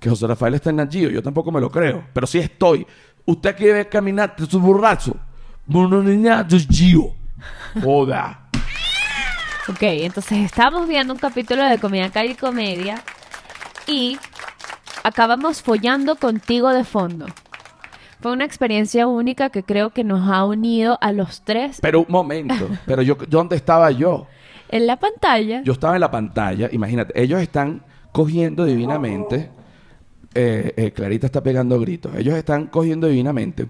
que 0.00 0.08
José 0.08 0.26
Rafael 0.26 0.54
está 0.54 0.70
en 0.70 0.76
Nat 0.76 0.90
Geo. 0.90 1.10
Yo 1.10 1.22
tampoco 1.22 1.52
me 1.52 1.60
lo 1.60 1.70
creo. 1.70 2.04
Pero 2.14 2.26
sí 2.26 2.38
estoy. 2.38 2.86
Usted 3.26 3.54
quiere 3.54 3.74
ver 3.74 3.88
Caminantes, 3.90 4.48
su 4.48 4.58
borracho. 4.58 5.14
Bueno, 5.66 6.02
niña, 6.02 6.46
Geo. 6.48 7.14
Joda. 7.82 8.48
Ok, 9.68 9.82
entonces 9.82 10.38
estábamos 10.38 10.88
viendo 10.88 11.12
un 11.12 11.18
capítulo 11.18 11.64
de 11.64 11.78
Comida, 11.78 12.08
Calle 12.08 12.30
y 12.30 12.34
Comedia 12.34 13.02
y 13.86 14.16
acabamos 15.06 15.62
follando 15.62 16.16
contigo 16.16 16.70
de 16.70 16.82
fondo. 16.82 17.26
Fue 18.20 18.32
una 18.32 18.44
experiencia 18.44 19.06
única 19.06 19.50
que 19.50 19.62
creo 19.62 19.90
que 19.90 20.02
nos 20.02 20.28
ha 20.28 20.44
unido 20.44 20.98
a 21.00 21.12
los 21.12 21.42
tres 21.42 21.78
Pero 21.80 22.00
un 22.00 22.06
momento. 22.08 22.68
Pero 22.86 23.02
yo, 23.02 23.16
¿dónde 23.28 23.54
estaba 23.54 23.90
yo? 23.92 24.26
en 24.68 24.84
la 24.88 24.96
pantalla. 24.98 25.62
Yo 25.62 25.74
estaba 25.74 25.94
en 25.94 26.00
la 26.00 26.10
pantalla, 26.10 26.68
imagínate, 26.72 27.12
ellos 27.22 27.40
están 27.40 27.84
cogiendo 28.10 28.64
divinamente. 28.64 29.48
eh, 30.34 30.74
eh, 30.76 30.90
Clarita 30.90 31.26
está 31.26 31.40
pegando 31.40 31.78
gritos. 31.78 32.12
Ellos 32.16 32.34
están 32.34 32.66
cogiendo 32.66 33.06
divinamente. 33.06 33.68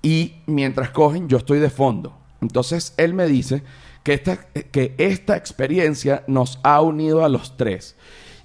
Y 0.00 0.36
mientras 0.46 0.90
cogen, 0.90 1.28
yo 1.28 1.38
estoy 1.38 1.58
de 1.58 1.70
fondo. 1.70 2.16
Entonces 2.40 2.94
él 2.98 3.14
me 3.14 3.26
dice 3.26 3.64
que 4.04 4.12
esta, 4.14 4.36
que 4.46 4.94
esta 4.98 5.36
experiencia 5.36 6.22
nos 6.28 6.60
ha 6.62 6.80
unido 6.82 7.24
a 7.24 7.28
los 7.28 7.56
tres. 7.56 7.96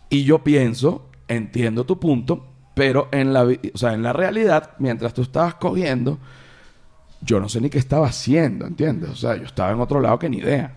Y 0.10 0.24
yo 0.24 0.44
pienso, 0.44 1.11
entiendo 1.32 1.86
tu 1.86 2.00
punto, 2.00 2.46
pero 2.76 3.10
en 3.12 3.34
la, 3.34 3.44
o 3.44 3.78
sea, 3.78 3.94
en 3.94 4.04
la 4.04 4.14
realidad, 4.14 4.72
mientras 4.80 5.14
tú 5.14 5.22
estabas 5.24 5.56
cogiendo, 5.56 6.20
yo 7.22 7.40
no 7.40 7.50
sé 7.50 7.62
ni 7.62 7.70
qué 7.70 7.78
estaba 7.78 8.08
haciendo, 8.08 8.66
¿entiendes? 8.66 9.10
O 9.10 9.16
sea, 9.16 9.36
yo 9.36 9.44
estaba 9.44 9.72
en 9.72 9.80
otro 9.80 10.00
lado 10.00 10.18
que 10.20 10.30
ni 10.30 10.38
idea. 10.38 10.76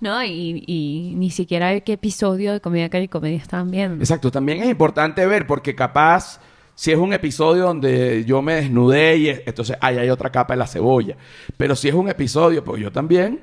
No, 0.00 0.22
y, 0.24 0.64
y 0.66 1.14
ni 1.16 1.30
siquiera 1.30 1.78
qué 1.80 1.92
episodio 1.92 2.52
de 2.54 2.60
Comida, 2.60 2.88
Calle 2.88 3.04
y 3.04 3.08
Comedia 3.08 3.36
estaban 3.36 3.70
viendo. 3.70 3.96
Exacto, 4.02 4.30
también 4.30 4.62
es 4.62 4.70
importante 4.70 5.26
ver 5.26 5.46
porque 5.46 5.74
capaz 5.74 6.40
si 6.74 6.90
es 6.90 6.96
un 6.96 7.12
episodio 7.12 7.64
donde 7.64 8.24
yo 8.24 8.40
me 8.40 8.54
desnudé 8.54 9.18
y 9.18 9.28
es- 9.28 9.42
entonces 9.44 9.76
ahí 9.82 9.98
hay 9.98 10.08
otra 10.08 10.30
capa 10.30 10.54
de 10.54 10.58
la 10.58 10.66
cebolla. 10.66 11.16
Pero 11.58 11.76
si 11.76 11.88
es 11.88 11.94
un 11.94 12.08
episodio, 12.08 12.64
pues 12.64 12.80
yo 12.80 12.90
también, 12.90 13.40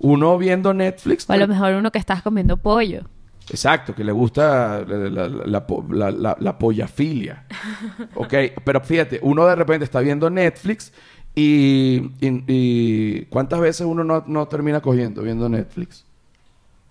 uno 0.00 0.36
viendo 0.36 0.74
Netflix. 0.74 1.30
O 1.30 1.32
a 1.32 1.36
lo 1.36 1.46
mejor 1.46 1.74
uno 1.74 1.92
que 1.92 1.98
estás 2.00 2.22
comiendo 2.22 2.56
pollo. 2.56 3.02
Exacto, 3.50 3.94
que 3.94 4.04
le 4.04 4.12
gusta 4.12 4.84
la, 4.86 4.96
la, 5.10 5.28
la, 5.28 5.64
la- 5.90 6.10
la- 6.10 6.36
la 6.38 6.58
pollafilia. 6.58 7.44
ok, 8.14 8.34
pero 8.64 8.80
fíjate, 8.80 9.18
uno 9.22 9.46
de 9.46 9.54
repente 9.56 9.84
está 9.84 10.00
viendo 10.00 10.30
Netflix 10.30 10.92
y, 11.34 11.96
y- 12.20 12.44
y 12.46 13.22
¿cuántas 13.26 13.60
veces 13.60 13.86
uno 13.86 14.04
no, 14.04 14.24
no 14.26 14.46
termina 14.48 14.80
cogiendo 14.80 15.22
viendo 15.22 15.48
Netflix? 15.48 16.04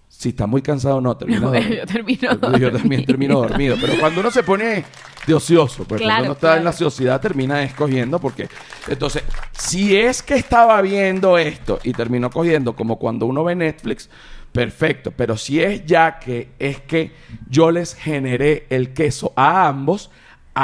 Si 0.08 0.30
está 0.30 0.48
muy 0.48 0.62
cansado, 0.62 1.00
no 1.00 1.16
termina 1.16 1.42
dormido. 1.48 1.76
yo 1.76 1.86
termino 1.86 2.32
Yo 2.32 2.40
también 2.40 2.72
dormido. 2.74 3.06
termino 3.06 3.40
dormido. 3.40 3.78
Pero 3.80 3.94
cuando 4.00 4.20
uno 4.20 4.32
se 4.32 4.44
pone 4.44 4.84
de 5.26 5.34
ocioso, 5.34 5.86
pues 5.86 6.02
Claro, 6.02 6.16
cuando 6.16 6.26
uno 6.26 6.34
está 6.34 6.58
en 6.58 6.64
la 6.66 6.72
ociosidad 6.72 7.22
termina 7.22 7.64
escogiendo 7.64 8.20
porque... 8.20 8.50
Entonces, 8.90 9.24
si 9.54 9.96
es 9.96 10.22
que 10.22 10.36
estaba 10.36 10.82
viendo 10.82 11.38
esto 11.38 11.80
y 11.84 11.94
terminó 11.94 12.30
cogiendo 12.32 12.76
como 12.76 12.98
cuando 13.00 13.28
uno 13.28 13.46
ve 13.46 13.56
Netflix, 13.56 14.10
perfecto. 14.52 15.12
Pero 15.12 15.38
si 15.38 15.62
es 15.62 15.86
ya 15.86 16.20
que 16.20 16.50
es 16.60 16.82
que 16.82 17.12
yo 17.50 17.72
les 17.72 17.96
generé 17.96 18.66
el 18.70 18.94
queso 18.94 19.34
a 19.36 19.68
ambos, 19.68 20.10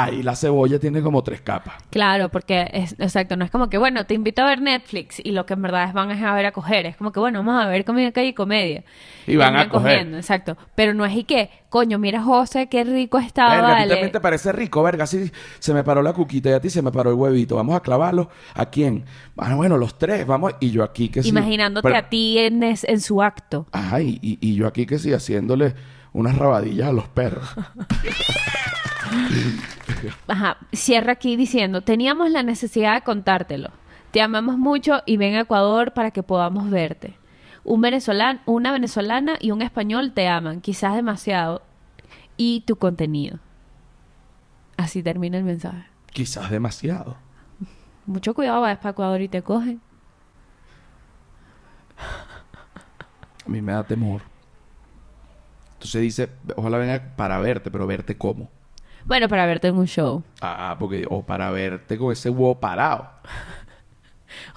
ahí 0.04 0.22
la 0.22 0.36
cebolla 0.36 0.78
tiene 0.78 1.02
como 1.02 1.22
tres 1.22 1.40
capas. 1.40 1.74
Claro, 1.90 2.28
porque 2.28 2.68
es 2.72 2.92
exacto, 2.98 3.36
no 3.36 3.44
es 3.44 3.50
como 3.50 3.68
que, 3.68 3.78
bueno, 3.78 4.04
te 4.06 4.14
invito 4.14 4.42
a 4.42 4.46
ver 4.46 4.60
Netflix 4.60 5.20
y 5.24 5.32
lo 5.32 5.46
que 5.46 5.54
en 5.54 5.62
verdad 5.62 5.88
es 5.88 5.94
van 5.94 6.10
a 6.10 6.34
ver 6.34 6.46
a 6.46 6.52
coger, 6.52 6.86
es 6.86 6.96
como 6.96 7.12
que, 7.12 7.20
bueno, 7.20 7.42
vamos 7.42 7.64
a 7.64 7.68
ver 7.68 7.84
comida 7.84 8.12
calle 8.12 8.28
y 8.28 8.34
comedia. 8.34 8.84
Y 9.26 9.36
van 9.36 9.56
a 9.56 9.68
coger. 9.68 9.92
cogiendo, 9.92 10.16
exacto. 10.18 10.56
Pero 10.74 10.94
no 10.94 11.04
es 11.04 11.16
y 11.16 11.24
que, 11.24 11.50
coño, 11.68 11.98
mira 11.98 12.22
José, 12.22 12.68
qué 12.68 12.84
rico 12.84 13.18
estaba, 13.18 13.50
Verga, 13.56 13.66
a 13.66 13.70
ti 13.70 13.74
vale. 13.80 13.88
también 13.94 14.12
te 14.12 14.20
parece 14.20 14.52
rico, 14.52 14.82
verga. 14.82 15.04
Así 15.04 15.30
se 15.58 15.74
me 15.74 15.82
paró 15.82 16.02
la 16.02 16.12
cuquita 16.12 16.50
y 16.50 16.52
a 16.52 16.60
ti 16.60 16.70
se 16.70 16.82
me 16.82 16.92
paró 16.92 17.10
el 17.10 17.16
huevito. 17.16 17.56
Vamos 17.56 17.74
a 17.74 17.80
clavarlo. 17.80 18.28
¿A 18.54 18.66
quién? 18.66 19.04
Bueno, 19.34 19.56
bueno, 19.56 19.78
los 19.78 19.98
tres, 19.98 20.26
vamos. 20.26 20.52
Y 20.60 20.70
yo 20.70 20.84
aquí 20.84 21.08
que 21.08 21.22
sí. 21.22 21.30
Imaginándote 21.30 21.86
Pero- 21.88 21.98
a 21.98 22.08
ti 22.08 22.38
en, 22.38 22.62
es- 22.62 22.84
en 22.84 23.00
su 23.00 23.22
acto. 23.22 23.66
Ajá, 23.72 24.00
y, 24.00 24.18
y- 24.22 24.38
y 24.40 24.54
yo 24.54 24.66
aquí 24.66 24.86
que 24.86 24.98
sí, 24.98 25.12
haciéndole 25.12 25.74
unas 26.12 26.36
rabadillas 26.36 26.88
a 26.88 26.92
los 26.92 27.08
perros. 27.08 27.48
Ajá, 30.28 30.58
cierra 30.72 31.12
aquí 31.12 31.36
diciendo, 31.36 31.82
teníamos 31.82 32.30
la 32.30 32.42
necesidad 32.42 32.94
de 32.94 33.02
contártelo. 33.02 33.70
Te 34.10 34.22
amamos 34.22 34.58
mucho 34.58 35.02
y 35.06 35.16
ven 35.16 35.34
a 35.34 35.40
Ecuador 35.40 35.92
para 35.92 36.10
que 36.10 36.22
podamos 36.22 36.70
verte. 36.70 37.16
Un 37.64 37.80
venezolano, 37.80 38.40
una 38.46 38.72
venezolana 38.72 39.36
y 39.40 39.50
un 39.50 39.62
español 39.62 40.12
te 40.12 40.28
aman, 40.28 40.60
quizás 40.60 40.94
demasiado, 40.94 41.62
y 42.36 42.60
tu 42.60 42.76
contenido. 42.76 43.38
Así 44.76 45.02
termina 45.02 45.38
el 45.38 45.44
mensaje. 45.44 45.86
Quizás 46.12 46.50
demasiado. 46.50 47.16
Mucho 48.06 48.34
cuidado, 48.34 48.60
vas 48.60 48.78
para 48.78 48.90
Ecuador 48.90 49.20
y 49.20 49.28
te 49.28 49.42
cogen. 49.42 49.80
A 53.44 53.48
mí 53.48 53.60
me 53.60 53.72
da 53.72 53.84
temor. 53.84 54.22
Entonces 55.74 56.02
dice, 56.02 56.30
ojalá 56.56 56.78
venga 56.78 57.14
para 57.16 57.38
verte, 57.38 57.70
pero 57.70 57.86
verte 57.86 58.16
cómo. 58.16 58.48
Bueno, 59.06 59.28
para 59.28 59.46
verte 59.46 59.68
en 59.68 59.76
un 59.76 59.86
show. 59.86 60.22
Ah, 60.40 60.74
porque, 60.78 61.06
o 61.08 61.22
para 61.22 61.50
verte 61.52 61.96
con 61.96 62.12
ese 62.12 62.28
huevo 62.28 62.58
parado. 62.58 63.08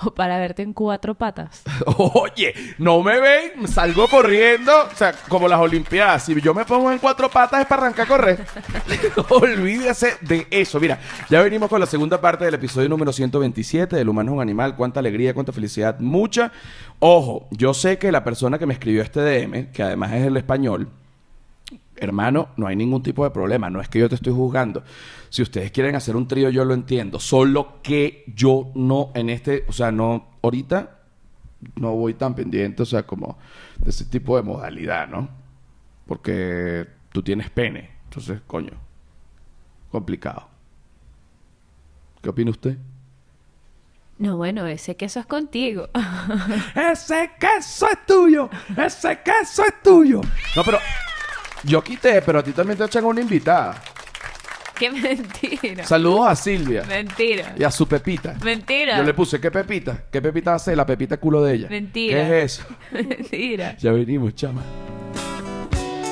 O 0.04 0.12
para 0.12 0.38
verte 0.38 0.62
en 0.62 0.74
cuatro 0.74 1.16
patas. 1.16 1.64
Oye, 1.86 2.54
no 2.80 3.02
me 3.02 3.20
ven, 3.20 3.68
salgo 3.68 4.08
corriendo, 4.08 4.72
o 4.92 4.96
sea, 4.96 5.14
como 5.30 5.48
las 5.48 5.60
Olimpiadas. 5.60 6.24
Si 6.26 6.40
yo 6.42 6.54
me 6.54 6.66
pongo 6.66 6.92
en 6.92 7.00
cuatro 7.00 7.30
patas 7.30 7.62
es 7.62 7.68
para 7.68 7.84
arrancar 7.84 8.06
a 8.06 8.08
correr. 8.08 8.46
Olvídese 9.30 10.18
de 10.22 10.48
eso. 10.50 10.80
Mira, 10.80 11.00
ya 11.30 11.42
venimos 11.42 11.70
con 11.70 11.80
la 11.80 11.86
segunda 11.86 12.20
parte 12.20 12.46
del 12.46 12.56
episodio 12.56 12.90
número 12.90 13.14
127 13.14 13.96
del 13.96 14.10
humano 14.10 14.32
es 14.32 14.36
un 14.36 14.42
animal. 14.42 14.76
Cuánta 14.76 15.00
alegría, 15.00 15.34
cuánta 15.34 15.52
felicidad, 15.52 16.00
mucha. 16.00 16.52
Ojo, 17.00 17.48
yo 17.52 17.74
sé 17.74 17.98
que 17.98 18.12
la 18.12 18.24
persona 18.24 18.58
que 18.58 18.66
me 18.66 18.74
escribió 18.74 19.02
este 19.02 19.22
DM, 19.22 19.72
que 19.72 19.84
además 19.84 20.12
es 20.14 20.26
el 20.26 20.36
español, 20.36 20.90
hermano, 22.02 22.50
no 22.58 22.68
hay 22.68 22.76
ningún 22.76 23.04
tipo 23.04 23.24
de 23.24 23.32
problema. 23.32 23.70
No 23.70 23.82
es 23.82 23.90
que 23.90 24.00
yo 24.00 24.10
te 24.10 24.16
estoy 24.16 24.34
juzgando. 24.34 24.84
Si 25.30 25.42
ustedes 25.42 25.72
quieren 25.72 25.96
hacer 25.96 26.16
un 26.16 26.28
trío, 26.28 26.50
yo 26.50 26.66
lo 26.66 26.74
entiendo. 26.74 27.20
Solo 27.20 27.82
que 27.82 28.24
yo 28.36 28.72
no 28.76 29.12
en 29.16 29.30
este, 29.30 29.66
o 29.68 29.72
sea, 29.72 29.92
no, 29.92 30.28
ahorita 30.42 31.00
no 31.76 31.96
voy 31.96 32.14
tan 32.14 32.36
pendiente, 32.36 32.84
o 32.84 32.86
sea, 32.86 33.04
como 33.04 33.38
de 33.78 33.90
ese 33.90 34.06
tipo 34.06 34.38
de 34.38 34.44
modalidad, 34.44 35.08
¿no? 35.08 35.30
Porque 36.06 36.88
tú 37.12 37.22
tienes 37.22 37.50
pene. 37.50 37.90
Entonces, 38.06 38.42
coño, 38.48 38.74
complicado. 39.92 40.48
¿Qué 42.22 42.30
opina 42.30 42.52
usted? 42.52 42.78
No, 44.18 44.36
bueno, 44.36 44.68
ese 44.68 44.98
queso 44.98 45.22
es 45.22 45.26
contigo. 45.26 45.88
ese 46.76 47.32
queso 47.40 47.88
es 47.90 48.06
tuyo. 48.06 48.50
Ese 48.76 49.20
queso 49.24 49.64
es 49.64 49.82
tuyo. 49.82 50.20
No, 50.58 50.64
pero 50.66 50.78
yo 51.64 51.84
quité, 51.84 52.22
pero 52.22 52.40
a 52.40 52.44
ti 52.44 52.52
también 52.52 52.78
te 52.78 52.86
echan 52.86 53.06
una 53.06 53.22
invitada. 53.22 53.82
¡Qué 54.80 54.90
mentira! 54.90 55.86
Saludos 55.86 56.28
a 56.30 56.36
Silvia. 56.38 56.84
Mentira. 56.88 57.54
Y 57.58 57.64
a 57.66 57.72
su 57.72 57.86
Pepita. 57.86 58.36
Mentira. 58.42 58.98
Yo 58.98 59.04
le 59.04 59.14
puse, 59.14 59.40
¿qué 59.42 59.52
Pepita? 59.52 60.06
¿Qué 60.10 60.22
Pepita 60.22 60.58
ser? 60.58 60.78
La 60.78 60.86
Pepita 60.86 61.18
culo 61.18 61.44
de 61.44 61.56
ella. 61.56 61.68
Mentira. 61.70 62.18
¿Qué 62.18 62.44
es 62.44 62.60
eso? 62.60 62.68
Mentira. 62.92 63.76
Ya 63.78 63.92
venimos, 63.92 64.34
chama. 64.36 64.64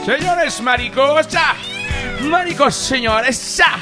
Señores 0.05 0.61
maricos, 0.61 1.27
ya. 1.29 1.55
Maricos, 2.29 2.75
señores, 2.75 3.57
ya. 3.57 3.77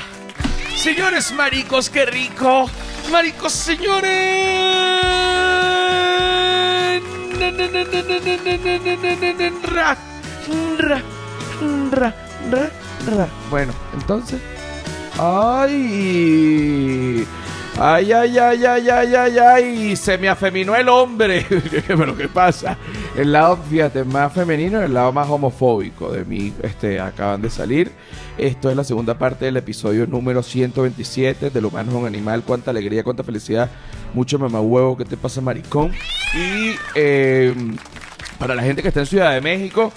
Señores 0.76 1.32
maricos, 1.32 1.90
qué 1.90 2.06
rico. 2.06 2.70
Maricos, 3.12 3.54
señores. 3.54 4.76
Ra, 11.91 12.13
ra, 12.51 12.70
ra. 13.15 13.27
Bueno, 13.50 13.74
entonces. 13.94 14.41
¡Ay! 15.18 16.46
¡Ay, 17.77 18.11
ay, 18.13 18.37
ay, 18.37 18.65
ay, 18.65 18.89
ay, 18.89 19.15
ay, 19.15 19.37
ay! 19.37 19.96
Se 19.98 20.18
me 20.18 20.29
afeminó 20.29 20.75
el 20.75 20.87
hombre. 20.87 21.46
¿Pero 21.87 22.15
qué 22.15 22.29
pasa? 22.29 22.77
El 23.18 23.33
lado, 23.33 23.57
fíjate, 23.70 24.05
más 24.05 24.31
femenino 24.31 24.79
y 24.79 24.85
el 24.85 24.94
lado 24.94 25.11
más 25.11 25.29
homofóbico 25.29 26.11
de 26.11 26.24
mí 26.24 26.53
este, 26.63 27.01
acaban 27.01 27.41
de 27.41 27.50
salir. 27.50 27.91
Esto 28.37 28.70
es 28.70 28.77
la 28.77 28.85
segunda 28.85 29.18
parte 29.18 29.46
del 29.46 29.57
episodio 29.57 30.07
número 30.07 30.41
127 30.41 31.50
del 31.50 31.65
humano 31.65 31.91
es 31.91 31.98
un 31.98 32.05
animal. 32.05 32.44
Cuánta 32.46 32.72
alegría, 32.72 33.03
cuánta 33.03 33.24
felicidad. 33.24 33.70
Mucho 34.13 34.39
mamahuevo. 34.39 34.96
¿Qué 34.96 35.03
te 35.03 35.18
pasa, 35.18 35.41
maricón? 35.41 35.91
Y 36.33 36.75
eh, 36.96 37.53
para 38.39 38.55
la 38.55 38.63
gente 38.63 38.81
que 38.81 38.87
está 38.87 39.01
en 39.01 39.05
Ciudad 39.05 39.33
de 39.33 39.41
México, 39.41 39.91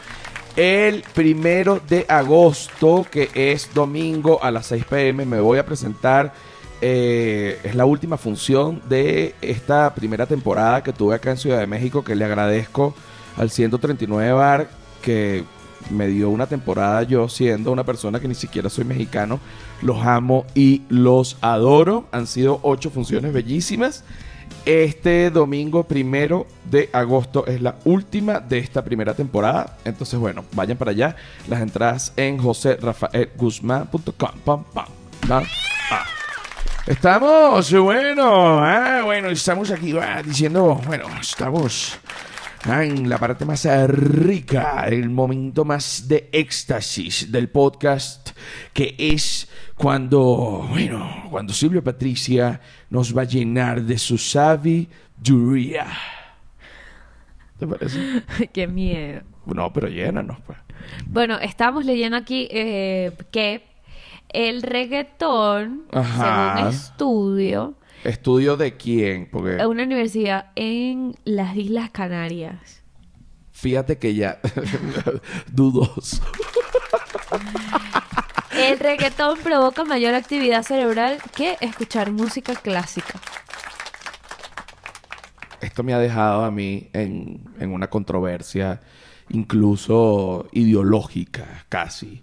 el 0.58 1.04
primero 1.14 1.80
de 1.88 2.04
agosto, 2.08 3.06
que 3.08 3.30
es 3.32 3.72
domingo 3.72 4.42
a 4.42 4.50
las 4.50 4.66
6 4.66 4.86
pm, 4.86 5.24
me 5.24 5.40
voy 5.40 5.58
a 5.58 5.64
presentar. 5.64 6.34
eh, 6.80 7.60
es 7.62 7.74
la 7.76 7.84
última 7.84 8.16
función 8.16 8.82
de 8.88 9.36
esta 9.40 9.94
primera 9.94 10.26
temporada 10.26 10.82
que 10.82 10.92
tuve 10.92 11.14
acá 11.14 11.30
en 11.30 11.36
Ciudad 11.36 11.60
de 11.60 11.66
México, 11.68 12.02
que 12.02 12.16
le 12.16 12.24
agradezco 12.24 12.94
al 13.36 13.50
139 13.50 14.32
Bar 14.32 14.68
que 15.00 15.44
me 15.90 16.08
dio 16.08 16.28
una 16.30 16.46
temporada 16.46 17.04
yo 17.04 17.28
siendo 17.28 17.70
una 17.72 17.84
persona 17.84 18.18
que 18.18 18.28
ni 18.28 18.34
siquiera 18.34 18.68
soy 18.68 18.84
mexicano. 18.84 19.38
Los 19.80 20.04
amo 20.04 20.44
y 20.54 20.82
los 20.88 21.36
adoro. 21.40 22.06
Han 22.10 22.26
sido 22.26 22.58
ocho 22.62 22.90
funciones 22.90 23.32
bellísimas. 23.32 24.04
Este 24.68 25.30
domingo 25.30 25.84
primero 25.84 26.46
de 26.70 26.90
agosto 26.92 27.46
es 27.46 27.62
la 27.62 27.76
última 27.86 28.38
de 28.38 28.58
esta 28.58 28.84
primera 28.84 29.14
temporada. 29.14 29.78
Entonces, 29.86 30.20
bueno, 30.20 30.44
vayan 30.52 30.76
para 30.76 30.90
allá. 30.90 31.16
Las 31.48 31.62
entradas 31.62 32.12
en 32.18 32.36
joserrafaelguzmán.com. 32.36 34.12
Pam, 34.44 34.64
pam, 34.64 34.64
pam. 35.26 35.44
Estamos, 36.86 37.72
bueno, 37.72 38.62
ah, 38.62 39.00
bueno, 39.06 39.30
estamos 39.30 39.70
aquí 39.70 39.96
ah, 39.98 40.22
diciendo, 40.22 40.78
bueno, 40.86 41.06
estamos 41.18 41.98
ah, 42.68 42.84
en 42.84 43.08
la 43.08 43.18
parte 43.18 43.44
más 43.44 43.66
rica, 43.88 44.86
el 44.88 45.08
momento 45.10 45.64
más 45.64 46.06
de 46.08 46.28
éxtasis 46.32 47.30
del 47.32 47.48
podcast, 47.48 48.30
que 48.72 48.94
es 48.98 49.48
cuando, 49.74 50.66
bueno, 50.68 51.28
cuando 51.30 51.52
Silvia 51.52 51.82
Patricia 51.82 52.60
nos 52.90 53.16
va 53.16 53.22
a 53.22 53.24
llenar 53.24 53.82
de 53.82 53.98
su 53.98 54.18
sabiduría. 54.18 55.86
¿Te 57.58 57.66
parece? 57.66 58.22
¡Qué 58.52 58.66
miedo! 58.66 59.22
No, 59.46 59.72
pero 59.72 59.88
llénanos, 59.88 60.38
pues. 60.46 60.58
Bueno, 61.06 61.38
estamos 61.38 61.84
leyendo 61.84 62.16
aquí 62.16 62.48
eh, 62.50 63.12
que 63.30 63.62
el 64.28 64.62
reggaetón, 64.62 65.84
Ajá. 65.92 66.54
según 66.56 66.72
estudio, 66.72 67.74
¿Estudio 68.04 68.56
de 68.56 68.76
quién? 68.76 69.28
Porque 69.30 69.64
una 69.66 69.82
universidad 69.82 70.52
en 70.54 71.14
las 71.24 71.56
Islas 71.56 71.90
Canarias. 71.90 72.82
fíjate 73.52 73.98
que 73.98 74.14
ya 74.14 74.40
dudoso. 75.52 76.22
El 78.56 78.78
reggaetón 78.78 79.38
provoca 79.38 79.84
mayor 79.84 80.14
actividad 80.14 80.62
cerebral 80.62 81.18
que 81.36 81.56
escuchar 81.60 82.10
música 82.10 82.54
clásica. 82.56 83.20
Esto 85.60 85.82
me 85.82 85.92
ha 85.92 85.98
dejado 85.98 86.44
a 86.44 86.50
mí 86.50 86.88
en, 86.92 87.40
en 87.58 87.72
una 87.72 87.88
controversia 87.88 88.80
incluso 89.28 90.48
ideológica 90.52 91.66
casi. 91.68 92.22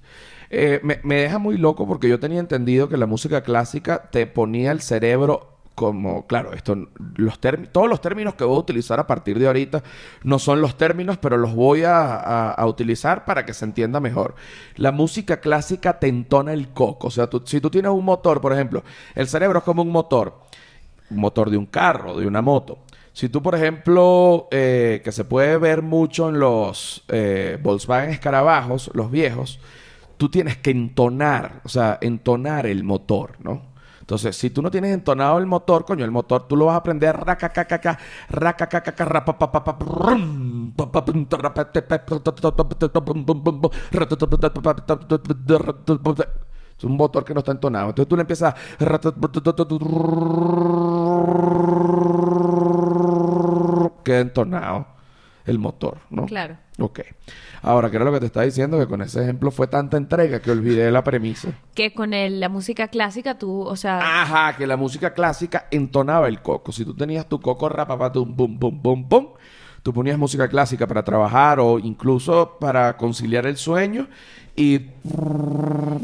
Eh, 0.49 0.79
me, 0.83 0.99
me 1.03 1.15
deja 1.21 1.37
muy 1.37 1.57
loco 1.57 1.87
porque 1.87 2.09
yo 2.09 2.19
tenía 2.19 2.39
entendido 2.39 2.89
que 2.89 2.97
la 2.97 3.05
música 3.05 3.41
clásica 3.43 4.09
te 4.11 4.25
ponía 4.27 4.71
el 4.71 4.81
cerebro 4.81 5.54
como, 5.75 6.25
claro, 6.25 6.53
esto, 6.53 6.75
los 7.17 7.39
todos 7.71 7.89
los 7.89 8.01
términos 8.01 8.35
que 8.35 8.43
voy 8.45 8.55
a 8.55 8.59
utilizar 8.59 8.99
a 8.99 9.07
partir 9.07 9.37
de 9.37 9.47
ahorita 9.47 9.83
no 10.23 10.39
son 10.39 10.61
los 10.61 10.77
términos, 10.77 11.17
pero 11.17 11.37
los 11.37 11.53
voy 11.53 11.83
a, 11.83 12.15
a- 12.51 12.65
utilizar 12.65 13.25
para 13.25 13.45
que 13.45 13.53
se 13.53 13.65
entienda 13.65 13.99
mejor. 13.99 14.35
La 14.77 14.91
música 14.91 15.39
clásica 15.41 15.99
te 15.99 16.07
entona 16.07 16.53
el 16.53 16.69
coco. 16.69 17.07
O 17.07 17.11
sea, 17.11 17.29
si 17.45 17.61
tú 17.61 17.69
tienes 17.69 17.91
un 17.91 18.05
motor, 18.05 18.41
por 18.41 18.53
ejemplo, 18.53 18.83
el 19.15 19.27
cerebro 19.27 19.59
es 19.59 19.65
como 19.65 19.81
un 19.81 19.91
motor 19.91 20.39
un 21.09 21.17
motor 21.17 21.49
de 21.49 21.57
un 21.57 21.65
carro, 21.65 22.17
de 22.17 22.27
una 22.27 22.41
moto. 22.41 22.79
Si 23.13 23.29
tú, 23.29 23.41
por 23.41 23.55
ejemplo, 23.55 24.47
eh, 24.51 25.01
que 25.03 25.11
se 25.11 25.23
puede 25.23 25.57
ver 25.57 25.81
mucho 25.81 26.29
en 26.29 26.39
los 26.39 27.03
eh, 27.07 27.57
Volkswagen 27.61 28.09
escarabajos, 28.09 28.91
los 28.93 29.09
viejos, 29.11 29.59
tú 30.17 30.29
tienes 30.29 30.57
que 30.57 30.71
entonar, 30.71 31.61
o 31.63 31.69
sea, 31.69 31.97
entonar 32.01 32.65
el 32.65 32.83
motor, 32.83 33.37
¿no? 33.41 33.61
Entonces, 34.05 34.37
si 34.37 34.51
tú 34.51 34.61
no 34.61 34.69
tienes 34.69 34.93
entonado 34.93 35.39
el 35.39 35.47
motor, 35.47 35.83
coño, 35.83 36.05
el 36.05 36.11
motor 36.11 36.47
tú 36.47 36.55
lo 36.55 36.67
vas 36.67 36.75
a 36.75 36.77
aprender 36.77 37.15
es 46.77 46.83
un 46.83 46.97
motor 46.97 47.25
que 47.25 47.33
no 47.33 47.39
está 47.39 47.51
entonado. 47.51 47.89
Entonces 47.89 48.07
tú 48.07 48.15
le 48.15 48.21
empiezas. 48.21 48.53
Queda 54.03 54.19
entonado. 54.19 54.94
El 55.45 55.59
motor, 55.59 55.99
¿no? 56.09 56.25
Claro. 56.25 56.57
Ok. 56.79 57.01
Ahora, 57.61 57.89
¿qué 57.89 57.95
era 57.95 58.05
lo 58.05 58.11
que 58.11 58.19
te 58.19 58.25
estaba 58.27 58.45
diciendo? 58.45 58.77
Que 58.79 58.87
con 58.87 59.01
ese 59.01 59.21
ejemplo 59.23 59.49
fue 59.51 59.67
tanta 59.67 59.97
entrega 59.97 60.39
que 60.41 60.51
olvidé 60.51 60.91
la 60.91 61.03
premisa. 61.03 61.49
Que 61.73 61.93
con 61.93 62.13
el- 62.13 62.39
la 62.39 62.49
música 62.49 62.87
clásica 62.89 63.37
tú, 63.37 63.61
o 63.61 63.75
sea, 63.75 64.21
Ajá, 64.21 64.55
que 64.57 64.67
la 64.67 64.77
música 64.77 65.13
clásica 65.13 65.67
entonaba 65.71 66.27
el 66.27 66.41
coco. 66.41 66.71
Si 66.71 66.83
tú 66.85 66.93
tenías 66.95 67.27
tu 67.27 67.39
coco 67.39 67.69
rapapatum, 67.69 68.35
pum, 68.35 68.59
pum, 68.59 68.81
pum, 68.81 69.07
pum, 69.07 69.27
tú 69.83 69.93
ponías 69.93 70.17
música 70.17 70.47
clásica 70.47 70.85
para 70.87 71.03
trabajar 71.03 71.59
o 71.59 71.79
incluso 71.79 72.57
para 72.59 72.97
conciliar 72.97 73.45
el 73.45 73.55
sueño 73.57 74.07
y 74.55 74.79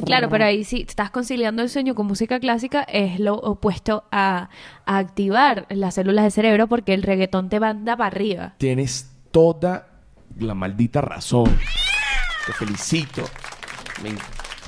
claro, 0.06 0.30
pero 0.30 0.46
ahí 0.46 0.64
sí 0.64 0.86
estás 0.88 1.10
conciliando 1.10 1.62
el 1.62 1.70
sueño 1.70 1.96
con 1.96 2.06
música 2.06 2.40
clásica 2.40 2.84
es 2.84 3.20
lo 3.20 3.36
opuesto 3.36 4.04
a, 4.12 4.50
a 4.86 4.98
activar 4.98 5.66
las 5.70 5.96
células 5.96 6.24
del 6.24 6.32
cerebro 6.32 6.68
porque 6.68 6.94
el 6.94 7.04
reggaetón 7.04 7.50
te 7.50 7.60
manda 7.60 7.96
para 7.98 8.08
arriba. 8.08 8.54
tienes 8.58 9.11
toda 9.32 9.88
la 10.40 10.54
maldita 10.54 11.02
razón. 11.02 11.58
Te 12.46 12.54
felicito. 12.54 13.24
Me, 14.04 14.10
en- 14.10 14.20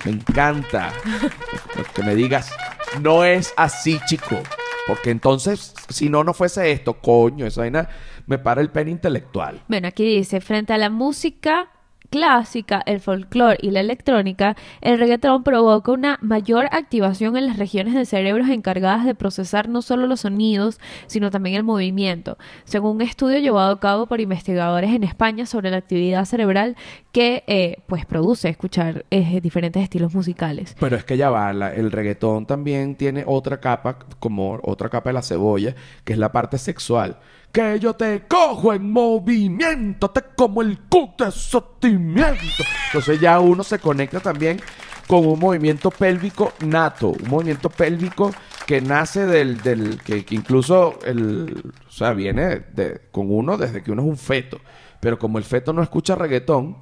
me 0.05 0.11
encanta 0.11 0.91
que 1.95 2.03
me 2.03 2.13
digas, 2.15 2.51
no 3.01 3.23
es 3.23 3.53
así, 3.57 3.99
chico. 4.05 4.41
Porque 4.85 5.11
entonces, 5.11 5.73
si 5.87 6.09
no, 6.09 6.25
no 6.25 6.33
fuese 6.33 6.71
esto, 6.71 6.95
coño, 6.95 7.45
esa 7.45 7.61
vaina 7.61 7.87
me 8.27 8.37
para 8.37 8.59
el 8.59 8.69
pene 8.69 8.91
intelectual. 8.91 9.61
Bueno, 9.69 9.87
aquí 9.87 10.03
dice, 10.17 10.41
frente 10.41 10.73
a 10.73 10.77
la 10.77 10.89
música 10.89 11.69
clásica, 12.17 12.83
el 12.85 12.99
folclore 12.99 13.57
y 13.59 13.71
la 13.71 13.79
electrónica, 13.79 14.55
el 14.81 14.99
reggaetón 14.99 15.41
provoca 15.43 15.91
una 15.91 16.19
mayor 16.21 16.67
activación 16.71 17.35
en 17.37 17.47
las 17.47 17.57
regiones 17.57 17.95
del 17.95 18.05
cerebro 18.05 18.45
encargadas 18.45 19.03
de 19.03 19.15
procesar 19.15 19.67
no 19.67 19.81
solo 19.81 20.05
los 20.05 20.19
sonidos, 20.19 20.79
sino 21.07 21.31
también 21.31 21.55
el 21.55 21.63
movimiento, 21.63 22.37
según 22.65 22.97
un 22.97 23.01
estudio 23.01 23.39
llevado 23.39 23.71
a 23.71 23.79
cabo 23.79 24.05
por 24.05 24.21
investigadores 24.21 24.91
en 24.91 25.03
España 25.03 25.47
sobre 25.47 25.71
la 25.71 25.77
actividad 25.77 26.25
cerebral 26.25 26.75
que 27.11 27.43
eh, 27.47 27.77
pues 27.87 28.05
produce 28.05 28.47
escuchar 28.47 29.05
eh, 29.09 29.41
diferentes 29.41 29.81
estilos 29.81 30.13
musicales. 30.13 30.75
Pero 30.79 30.95
es 30.95 31.03
que 31.05 31.17
ya 31.17 31.31
va, 31.31 31.51
la- 31.51 31.73
el 31.73 31.91
reggaetón 31.91 32.45
también 32.45 32.95
tiene 32.95 33.23
otra 33.25 33.59
capa, 33.59 33.97
como 34.19 34.59
otra 34.61 34.89
capa 34.89 35.09
de 35.09 35.13
la 35.15 35.23
cebolla, 35.23 35.73
que 36.03 36.13
es 36.13 36.19
la 36.19 36.31
parte 36.31 36.59
sexual. 36.59 37.17
Que 37.53 37.79
yo 37.79 37.93
te 37.93 38.23
cojo 38.27 38.73
en 38.73 38.91
movimiento, 38.91 40.09
te 40.09 40.21
como 40.35 40.61
el 40.63 40.79
culo 40.89 41.13
de 41.19 41.31
sentimiento. 41.31 42.63
Entonces 42.87 43.21
ya 43.21 43.39
uno 43.39 43.63
se 43.63 43.77
conecta 43.77 44.19
también 44.19 44.59
con 45.07 45.25
un 45.27 45.39
movimiento 45.39 45.91
pélvico 45.91 46.53
nato, 46.65 47.09
un 47.09 47.29
movimiento 47.29 47.69
pélvico 47.69 48.31
que 48.65 48.81
nace 48.81 49.27
del, 49.27 49.61
del 49.61 50.01
que, 50.01 50.25
que 50.25 50.33
incluso 50.33 50.97
el, 51.05 51.71
o 51.87 51.91
sea, 51.91 52.13
viene 52.13 52.63
de, 52.73 53.01
con 53.11 53.29
uno 53.29 53.55
desde 53.55 53.83
que 53.83 53.91
uno 53.91 54.01
es 54.01 54.07
un 54.07 54.17
feto. 54.17 54.59
Pero 54.99 55.19
como 55.19 55.37
el 55.37 55.43
feto 55.43 55.73
no 55.73 55.83
escucha 55.83 56.15
reggaetón, 56.15 56.77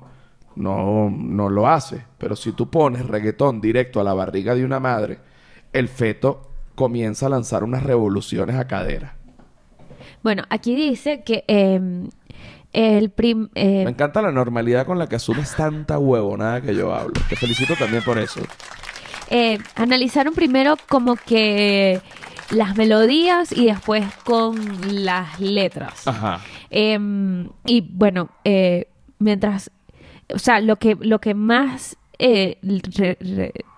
no, 0.55 1.09
no 1.09 1.49
lo 1.49 1.67
hace. 1.67 2.05
Pero 2.17 2.35
si 2.35 2.53
tú 2.53 2.69
pones 2.69 3.05
reggaetón 3.05 3.59
directo 3.59 3.99
a 3.99 4.05
la 4.05 4.13
barriga 4.13 4.55
de 4.55 4.63
una 4.63 4.79
madre, 4.79 5.19
el 5.73 5.89
feto 5.89 6.51
comienza 6.75 7.25
a 7.25 7.29
lanzar 7.29 7.63
unas 7.63 7.83
revoluciones 7.83 8.55
a 8.55 8.67
cadera. 8.67 9.17
Bueno, 10.23 10.43
aquí 10.49 10.75
dice 10.75 11.23
que 11.23 11.43
eh, 11.47 11.79
el 12.73 13.09
prim... 13.09 13.49
eh, 13.55 13.83
Me 13.85 13.91
encanta 13.91 14.21
la 14.21 14.31
normalidad 14.31 14.85
con 14.85 14.97
la 14.99 15.07
que 15.07 15.15
asumes 15.15 15.55
tanta 15.55 15.97
huevonada 15.99 16.61
que 16.61 16.75
yo 16.75 16.93
hablo. 16.93 17.13
Te 17.29 17.35
felicito 17.35 17.75
también 17.75 18.03
por 18.03 18.17
eso. 18.17 18.39
eh, 19.29 19.57
analizaron 19.75 20.33
primero 20.33 20.75
como 20.89 21.15
que 21.15 22.01
las 22.51 22.75
melodías 22.75 23.51
y 23.51 23.65
después 23.65 24.05
con 24.23 24.55
las 25.05 25.39
letras. 25.39 26.07
Ajá. 26.07 26.41
Em, 26.69 27.49
y 27.65 27.81
bueno, 27.81 28.29
eh, 28.43 28.87
mientras, 29.19 29.71
o 30.33 30.37
sea, 30.39 30.59
lo 30.59 30.75
que, 30.77 30.97
lo 30.99 31.19
que 31.19 31.33
más, 31.33 31.97
eh, 32.19 32.57
re- 32.61 33.17
re- 33.21 33.53
a- 33.53 33.70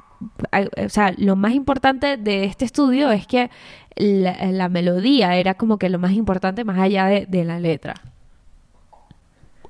o 0.85 0.89
sea, 0.89 1.13
lo 1.17 1.35
más 1.35 1.53
importante 1.53 2.17
de 2.17 2.45
este 2.45 2.65
estudio 2.65 3.11
es 3.11 3.27
que 3.27 3.49
la, 3.95 4.69
melodía 4.69 5.35
era 5.35 5.53
como 5.55 5.77
que 5.77 5.89
lo 5.89 5.99
más 5.99 6.11
importante 6.11 6.63
más 6.63 6.79
allá 6.79 7.05
de, 7.05 7.43
la 7.43 7.59
letra. 7.59 7.95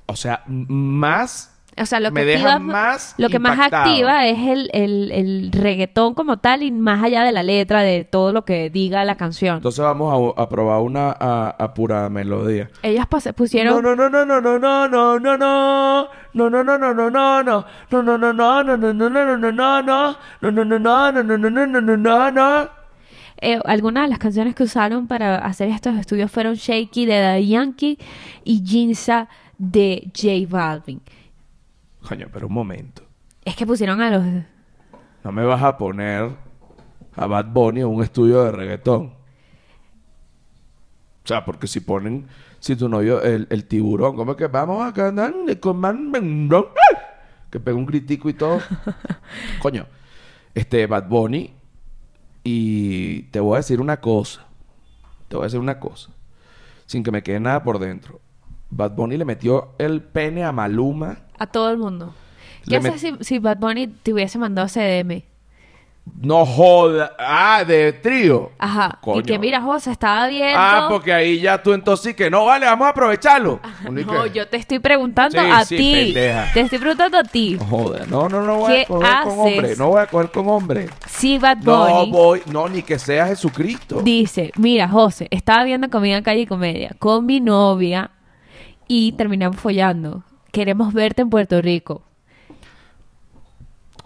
O 0.05 0.15
sea, 0.15 0.43
más 0.47 1.52
O 1.75 1.86
sea, 1.86 1.99
lo 1.99 2.09
que 2.09 2.13
Me 2.13 2.25
deja 2.25 2.53
activa, 2.53 2.59
más 2.59 3.15
lo 3.17 3.29
que 3.29 3.39
más 3.39 3.59
activa 3.59 4.27
es 4.27 4.39
el, 4.39 4.69
el, 4.73 5.12
el 5.12 5.51
reggaetón 5.51 6.13
como 6.13 6.38
tal 6.38 6.62
y 6.62 6.71
más 6.71 7.03
allá 7.03 7.23
de 7.23 7.31
la 7.31 7.41
letra, 7.41 7.81
de 7.81 8.03
todo 8.03 8.31
lo 8.31 8.45
que 8.45 8.69
diga 8.69 9.03
la 9.05 9.15
canción. 9.15 9.57
Entonces 9.57 9.83
vamos 9.83 10.36
a, 10.38 10.41
a 10.41 10.49
probar 10.49 10.81
una 10.81 11.15
a, 11.19 11.55
a 11.57 11.73
pura 11.73 12.09
melodía. 12.09 12.69
Ellas 12.83 13.07
pusieron... 13.36 13.81
No, 13.81 13.95
no, 13.95 14.09
no, 14.09 14.25
no, 14.25 14.41
no, 14.41 14.59
no, 14.59 14.88
no, 14.88 15.19
no, 15.19 15.38
no. 15.38 16.07
No, 16.33 16.49
no, 16.49 16.63
no, 16.63 16.77
no, 16.77 16.93
no, 16.93 17.09
no, 17.09 17.43
no. 17.43 17.65
No, 17.91 18.03
no, 18.03 18.17
no, 18.17 18.33
no, 18.33 18.63
no, 18.63 18.77
no, 18.77 18.93
no, 18.93 19.09
no, 19.09 19.09
no, 19.09 19.38
no, 19.38 19.51
no, 19.51 19.81
no. 19.81 20.17
No, 20.41 20.51
no, 20.51 20.65
no, 20.65 20.79
no, 20.79 21.12
no, 21.12 21.23
no, 21.23 21.38
no, 21.38 21.49
no, 21.49 21.67
no, 21.67 21.81
no, 21.81 21.97
no, 21.97 22.31
no. 22.31 22.69
Eh, 23.41 23.59
algunas 23.65 24.03
de 24.03 24.09
las 24.09 24.19
canciones 24.19 24.55
que 24.55 24.63
usaron 24.63 25.07
para 25.07 25.38
hacer 25.39 25.67
estos 25.69 25.95
estudios 25.97 26.31
fueron 26.31 26.53
Shaky 26.53 27.05
de 27.05 27.19
Daddy 27.19 27.47
Yankee 27.49 27.99
y 28.45 28.63
Ginza 28.65 29.27
de 29.57 30.09
J 30.15 30.47
Balvin. 30.47 31.01
Coño, 32.07 32.27
pero 32.31 32.47
un 32.47 32.53
momento. 32.53 33.03
Es 33.43 33.55
que 33.55 33.65
pusieron 33.65 34.01
a 34.01 34.09
los... 34.09 34.23
No 35.23 35.31
me 35.31 35.45
vas 35.45 35.63
a 35.63 35.77
poner 35.77 36.31
a 37.15 37.27
Bad 37.27 37.45
Bunny 37.47 37.81
en 37.81 37.87
un 37.87 38.03
estudio 38.03 38.43
de 38.43 38.51
reggaetón. 38.51 39.13
O 41.23 41.27
sea, 41.27 41.45
porque 41.45 41.67
si 41.67 41.79
ponen, 41.79 42.27
si 42.59 42.75
tu 42.75 42.89
novio, 42.89 43.21
el, 43.21 43.47
el 43.49 43.65
tiburón, 43.65 44.15
¿cómo 44.15 44.31
es 44.31 44.37
que 44.37 44.47
vamos 44.47 44.85
a 44.85 44.93
cantar 44.93 45.33
con 45.61 45.77
man. 45.77 46.11
Que 47.49 47.59
pega 47.59 47.77
un 47.77 47.85
critico 47.85 48.29
y 48.29 48.33
todo. 48.33 48.59
Coño, 49.61 49.85
este 50.53 50.85
Bad 50.85 51.07
Bunny, 51.07 51.53
y 52.43 53.23
te 53.23 53.39
voy 53.39 53.55
a 53.55 53.57
decir 53.57 53.79
una 53.79 54.01
cosa. 54.01 54.45
Te 55.29 55.37
voy 55.37 55.43
a 55.43 55.47
decir 55.47 55.59
una 55.59 55.79
cosa. 55.79 56.09
Sin 56.85 57.03
que 57.03 57.11
me 57.11 57.23
quede 57.23 57.39
nada 57.39 57.63
por 57.63 57.79
dentro. 57.79 58.19
Bad 58.75 58.91
Bunny 58.91 59.17
le 59.17 59.25
metió 59.25 59.69
el 59.77 60.01
pene 60.01 60.43
a 60.43 60.51
Maluma. 60.51 61.17
A 61.38 61.47
todo 61.47 61.69
el 61.69 61.77
mundo. 61.77 62.13
¿Qué 62.67 62.77
haces 62.77 63.01
si, 63.01 63.13
si 63.21 63.39
Bad 63.39 63.57
Bunny 63.57 63.88
te 63.88 64.13
hubiese 64.13 64.38
mandado 64.39 64.67
CDM? 64.67 65.23
No 66.19 66.45
joda. 66.45 67.13
Ah, 67.17 67.63
de 67.65 67.93
trío. 67.93 68.51
Ajá. 68.59 68.97
Coño. 69.01 69.21
Y 69.21 69.23
que 69.23 69.39
mira, 69.39 69.62
José, 69.62 69.91
estaba 69.91 70.27
viendo... 70.27 70.57
Ah, 70.57 70.88
porque 70.89 71.13
ahí 71.13 71.39
ya 71.39 71.62
tú 71.63 71.71
entonces 71.71 72.07
sí 72.12 72.13
que 72.13 72.29
no, 72.29 72.45
vale, 72.45 72.65
vamos 72.65 72.88
a 72.88 72.89
aprovecharlo. 72.89 73.62
No, 73.89 74.25
yo 74.27 74.45
te 74.49 74.57
estoy 74.57 74.79
preguntando 74.79 75.39
Sí, 75.41 75.47
a 75.49 75.63
sí, 75.63 75.77
ti. 75.77 76.13
Te 76.13 76.59
estoy 76.59 76.79
preguntando 76.79 77.17
a 77.19 77.23
ti. 77.23 77.55
No 77.57 77.65
joda, 77.65 78.05
no, 78.09 78.27
no, 78.27 78.41
no 78.41 78.57
voy 78.57 78.73
¿Qué 78.73 78.81
a 78.81 78.86
coger 78.86 78.99
con 78.99 79.05
haces? 79.05 79.33
hombre, 79.38 79.75
no 79.77 79.88
voy 79.89 80.01
a 80.01 80.05
coger 80.07 80.31
con 80.31 80.49
hombre. 80.49 80.89
Si 81.07 81.38
Bad 81.38 81.57
No 81.59 81.88
Bunny 81.88 82.12
voy, 82.12 82.41
no, 82.51 82.67
ni 82.67 82.81
que 82.83 82.99
sea 82.99 83.27
Jesucristo. 83.27 84.01
dice, 84.01 84.51
mira, 84.57 84.89
José, 84.89 85.27
estaba 85.31 85.63
viendo 85.63 85.89
comida 85.89 86.17
en 86.17 86.23
calle 86.23 86.41
y 86.41 86.47
comedia 86.47 86.95
con 86.99 87.25
mi 87.25 87.39
novia 87.39 88.12
y 88.95 89.12
terminamos 89.13 89.58
follando. 89.58 90.23
Queremos 90.51 90.93
verte 90.93 91.23
en 91.23 91.32
Puerto 91.32 91.60
Rico. 91.63 92.03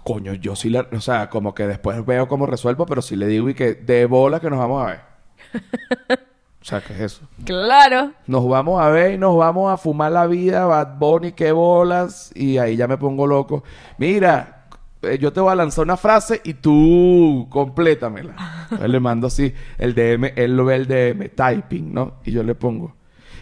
Coño, 0.05 0.33
yo 0.33 0.55
sí 0.55 0.69
la, 0.69 0.87
o 0.93 1.01
sea, 1.01 1.29
como 1.29 1.53
que 1.53 1.67
después 1.67 2.05
veo 2.05 2.29
cómo 2.29 2.45
resuelvo, 2.45 2.85
pero 2.85 3.01
sí 3.01 3.17
le 3.17 3.27
digo 3.27 3.49
y 3.49 3.53
que 3.53 3.73
de 3.73 4.05
bola 4.05 4.39
que 4.39 4.49
nos 4.49 4.59
vamos 4.59 4.81
a 4.81 4.85
ver. 4.85 4.99
o 6.61 6.63
sea, 6.63 6.79
¿qué 6.79 6.93
es 6.93 6.99
eso? 7.01 7.27
Claro. 7.43 8.13
Nos 8.27 8.47
vamos 8.47 8.81
a 8.81 8.87
ver 8.87 9.15
y 9.15 9.17
nos 9.17 9.35
vamos 9.35 9.73
a 9.73 9.75
fumar 9.75 10.13
la 10.13 10.25
vida, 10.25 10.65
Bad 10.65 10.97
Bunny, 10.97 11.33
qué 11.33 11.51
bolas, 11.51 12.31
y 12.33 12.57
ahí 12.57 12.77
ya 12.77 12.87
me 12.87 12.97
pongo 12.97 13.27
loco. 13.27 13.65
Mira, 13.97 14.67
eh, 15.01 15.17
yo 15.19 15.33
te 15.33 15.41
voy 15.41 15.51
a 15.51 15.55
lanzar 15.55 15.83
una 15.83 15.97
frase 15.97 16.39
y 16.45 16.53
tú 16.53 17.45
complétamela. 17.49 18.35
Entonces 18.71 18.89
le 18.89 18.99
mando 19.01 19.27
así 19.27 19.53
el 19.77 19.93
DM, 19.93 20.31
él 20.37 20.55
lo 20.55 20.63
ve 20.63 20.75
el 20.75 20.87
DM, 20.87 21.27
typing, 21.35 21.93
¿no? 21.93 22.21
Y 22.23 22.31
yo 22.31 22.41
le 22.41 22.55
pongo. 22.55 22.96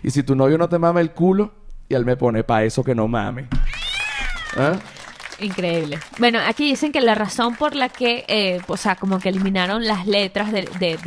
Y 0.05 0.11
si 0.11 0.21
tu 0.21 0.35
novio 0.35 0.59
no 0.59 0.69
te 0.69 0.77
mama 0.77 1.01
el 1.01 1.13
culo, 1.13 1.51
y 1.89 1.95
él 1.95 2.05
me 2.05 2.15
pone, 2.15 2.43
pa' 2.43 2.63
eso 2.63 2.83
que 2.83 2.93
no 2.93 3.07
mame. 3.07 3.47
¿Ah? 4.55 4.73
Increíble. 5.39 5.97
Bueno, 6.19 6.37
aquí 6.45 6.65
dicen 6.65 6.91
que 6.91 7.01
la 7.01 7.15
razón 7.15 7.55
por 7.55 7.73
la 7.73 7.89
que, 7.89 8.23
eh, 8.27 8.61
o 8.67 8.77
sea, 8.77 8.97
como 8.97 9.17
que 9.17 9.29
eliminaron 9.29 9.83
las 9.87 10.05
letras 10.05 10.51
de, 10.51 10.69
de, 10.79 10.99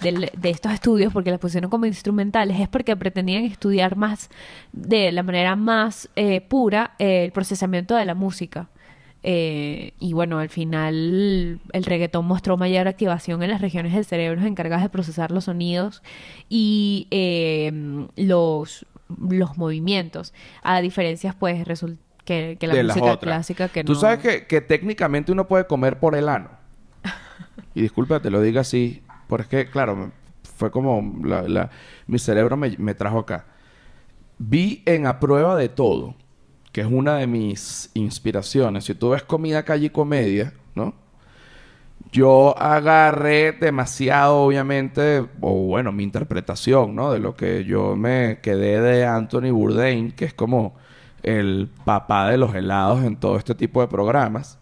de, 0.00 0.30
de 0.34 0.50
estos 0.50 0.72
estudios 0.72 1.12
porque 1.12 1.30
las 1.30 1.38
pusieron 1.38 1.70
como 1.70 1.84
instrumentales 1.84 2.58
es 2.58 2.66
porque 2.66 2.96
pretendían 2.96 3.44
estudiar 3.44 3.94
más, 3.94 4.30
de 4.72 5.12
la 5.12 5.22
manera 5.22 5.54
más 5.54 6.08
eh, 6.16 6.40
pura, 6.40 6.92
eh, 6.98 7.26
el 7.26 7.30
procesamiento 7.30 7.94
de 7.94 8.06
la 8.06 8.14
música. 8.14 8.68
Eh, 9.26 9.92
y 9.98 10.12
bueno, 10.12 10.38
al 10.38 10.50
final 10.50 11.60
el 11.72 11.84
reggaetón 11.84 12.26
mostró 12.26 12.58
mayor 12.58 12.88
activación 12.88 13.42
en 13.42 13.50
las 13.50 13.62
regiones 13.62 13.94
del 13.94 14.04
cerebro 14.04 14.44
encargadas 14.44 14.82
de 14.82 14.90
procesar 14.90 15.30
los 15.30 15.44
sonidos 15.44 16.02
y 16.50 17.08
eh, 17.10 17.72
los, 18.16 18.86
los 19.30 19.56
movimientos. 19.56 20.34
A 20.62 20.80
diferencias, 20.82 21.34
pues, 21.34 21.64
que, 22.26 22.56
que 22.60 22.66
la 22.66 22.74
de 22.74 22.84
música 22.84 23.16
clásica 23.18 23.68
que 23.68 23.82
Tú 23.82 23.94
no... 23.94 23.98
sabes 23.98 24.18
que, 24.18 24.46
que 24.46 24.60
técnicamente 24.60 25.32
uno 25.32 25.48
puede 25.48 25.66
comer 25.66 25.98
por 25.98 26.14
el 26.14 26.28
ano. 26.28 26.50
y 27.74 27.82
disculpa, 27.82 28.20
te 28.20 28.30
lo 28.30 28.40
digo 28.42 28.60
así, 28.60 29.02
porque 29.28 29.70
claro, 29.70 29.96
me- 29.96 30.10
fue 30.56 30.70
como 30.70 31.14
la- 31.24 31.42
la- 31.42 31.70
mi 32.06 32.18
cerebro 32.18 32.56
me, 32.56 32.76
me 32.78 32.94
trajo 32.94 33.20
acá. 33.20 33.46
vi 34.38 34.82
en 34.86 35.06
A 35.06 35.20
Prueba 35.20 35.56
de 35.56 35.68
Todo, 35.68 36.14
que 36.74 36.80
es 36.80 36.88
una 36.90 37.18
de 37.18 37.28
mis 37.28 37.88
inspiraciones. 37.94 38.82
Si 38.86 38.96
tú 38.96 39.10
ves 39.10 39.22
comida, 39.22 39.62
calle 39.62 39.86
y 39.86 39.90
comedia, 39.90 40.54
¿no? 40.74 40.92
Yo 42.10 42.58
agarré 42.58 43.52
demasiado, 43.52 44.38
obviamente, 44.38 45.24
o 45.40 45.52
bueno, 45.66 45.92
mi 45.92 46.02
interpretación, 46.02 46.96
¿no? 46.96 47.12
De 47.12 47.20
lo 47.20 47.36
que 47.36 47.64
yo 47.64 47.94
me 47.94 48.40
quedé 48.42 48.80
de 48.80 49.06
Anthony 49.06 49.52
Bourdain, 49.52 50.10
que 50.10 50.24
es 50.24 50.34
como 50.34 50.74
el 51.22 51.70
papá 51.84 52.28
de 52.28 52.38
los 52.38 52.52
helados 52.56 53.04
en 53.04 53.14
todo 53.18 53.36
este 53.36 53.54
tipo 53.54 53.80
de 53.80 53.86
programas. 53.86 54.58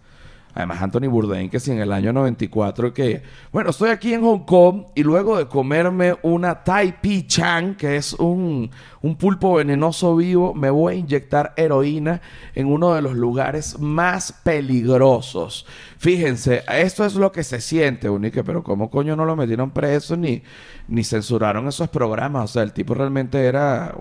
Además, 0.54 0.82
Anthony 0.82 1.08
Bourdain, 1.08 1.48
que 1.48 1.58
si 1.58 1.70
en 1.70 1.78
el 1.78 1.92
año 1.92 2.12
94, 2.12 2.92
que, 2.92 3.22
bueno, 3.52 3.70
estoy 3.70 3.88
aquí 3.88 4.12
en 4.12 4.22
Hong 4.22 4.44
Kong 4.44 4.84
y 4.94 5.02
luego 5.02 5.38
de 5.38 5.46
comerme 5.46 6.14
una 6.22 6.62
Tai 6.62 7.00
Pi 7.00 7.26
Chan, 7.26 7.74
que 7.74 7.96
es 7.96 8.12
un, 8.14 8.70
un 9.00 9.16
pulpo 9.16 9.54
venenoso 9.54 10.14
vivo, 10.14 10.52
me 10.52 10.68
voy 10.68 10.94
a 10.94 10.96
inyectar 10.98 11.54
heroína 11.56 12.20
en 12.54 12.66
uno 12.66 12.94
de 12.94 13.00
los 13.00 13.14
lugares 13.14 13.78
más 13.78 14.32
peligrosos. 14.44 15.64
Fíjense, 15.96 16.64
esto 16.68 17.06
es 17.06 17.14
lo 17.14 17.32
que 17.32 17.44
se 17.44 17.60
siente, 17.60 18.10
Unique, 18.10 18.44
pero 18.44 18.62
¿cómo 18.62 18.90
coño 18.90 19.16
no 19.16 19.24
lo 19.24 19.36
metieron 19.36 19.70
preso 19.70 20.16
ni, 20.16 20.42
ni 20.88 21.02
censuraron 21.02 21.66
esos 21.66 21.88
programas? 21.88 22.44
O 22.44 22.52
sea, 22.52 22.62
el 22.62 22.72
tipo 22.72 22.92
realmente 22.92 23.42
era. 23.46 23.94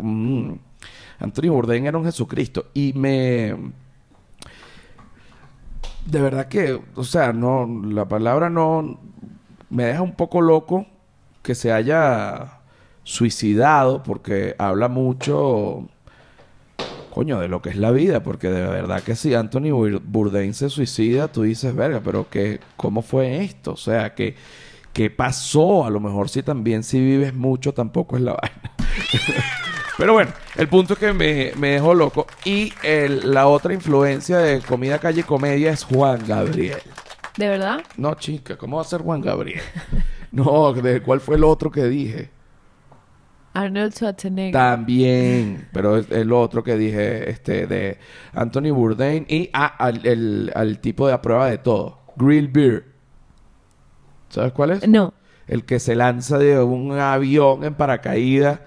Anthony 1.20 1.50
Bourdain 1.50 1.86
era 1.86 1.98
un 1.98 2.06
Jesucristo. 2.06 2.66
Y 2.74 2.94
me 2.94 3.56
de 6.06 6.22
verdad 6.22 6.48
que, 6.48 6.80
o 6.96 7.04
sea, 7.04 7.34
no, 7.34 7.68
la 7.86 8.08
palabra 8.08 8.50
no 8.50 9.00
me 9.70 9.86
deja 9.86 10.02
un 10.02 10.16
poco 10.16 10.42
loco 10.42 10.86
que 11.42 11.56
se 11.56 11.72
haya 11.72 12.60
suicidado 13.04 14.04
porque 14.04 14.56
habla 14.58 14.88
mucho, 14.88 15.88
coño, 17.12 17.40
de 17.40 17.48
lo 17.48 17.62
que 17.62 17.70
es 17.70 17.78
la 17.78 17.92
vida, 17.92 18.24
porque 18.24 18.50
de 18.50 18.62
verdad 18.62 19.02
que 19.04 19.16
si 19.16 19.34
Anthony 19.34 19.72
Bourdain 20.04 20.54
se 20.54 20.70
suicida, 20.70 21.30
tú 21.30 21.44
dices, 21.44 21.76
verga, 21.76 22.02
pero 22.04 22.30
que, 22.30 22.60
¿cómo 22.78 23.02
fue 23.02 23.44
esto? 23.44 23.74
O 23.74 23.78
sea, 23.78 24.14
que, 24.14 24.36
¿qué 24.94 25.10
pasó? 25.10 25.86
A 25.86 25.90
lo 25.90 26.00
mejor 26.00 26.30
si 26.30 26.44
también 26.44 26.84
si 26.84 27.00
vives 27.00 27.34
mucho 27.34 27.74
tampoco 27.74 28.18
es 28.18 28.24
la 28.24 28.34
vaina. 28.42 28.72
Pero 29.98 30.14
bueno, 30.14 30.32
el 30.56 30.68
punto 30.68 30.94
es 30.94 31.00
que 31.00 31.14
me, 31.14 31.52
me 31.58 31.70
dejó 31.72 31.94
loco. 31.94 32.26
Y 32.46 32.74
el- 32.84 33.34
la 33.34 33.48
otra 33.48 33.74
influencia 33.74 34.38
de 34.40 34.62
comida, 34.62 35.00
calle 35.00 35.24
comedia 35.24 35.72
es 35.72 35.84
Juan 35.84 36.22
Gabriel. 36.28 36.80
¿De 37.38 37.48
verdad? 37.48 37.82
No, 37.98 38.16
chica, 38.16 38.58
¿cómo 38.58 38.78
va 38.78 38.82
a 38.84 38.86
ser 38.86 39.02
Juan 39.02 39.22
Gabriel? 39.22 39.62
No, 40.32 40.72
¿de 40.72 41.02
¿cuál 41.02 41.20
fue 41.20 41.36
el 41.36 41.44
otro 41.44 41.70
que 41.70 41.84
dije? 41.84 42.30
Arnold 43.54 43.92
Schwarzenegger. 43.94 44.54
También, 44.54 45.68
pero 45.74 45.98
es 45.98 46.10
el 46.10 46.32
otro 46.32 46.64
que 46.64 46.78
dije, 46.78 47.30
este, 47.30 47.68
de 47.68 47.98
Anthony 48.34 48.72
Bourdain 48.74 49.26
y 49.28 49.50
ah, 49.52 49.66
al, 49.78 50.06
el- 50.08 50.50
al 50.56 50.80
tipo 50.80 51.06
de 51.06 51.14
a 51.14 51.22
prueba 51.22 51.50
de 51.50 51.58
todo, 51.58 52.00
Grill 52.16 52.48
Beer. 52.48 52.86
¿Sabes 54.30 54.54
cuál 54.54 54.72
es? 54.72 54.88
No. 54.88 55.14
El 55.48 55.66
que 55.66 55.80
se 55.82 55.96
lanza 55.96 56.38
de 56.38 56.58
un 56.64 56.98
avión 56.98 57.66
en 57.66 57.74
paracaídas 57.76 58.62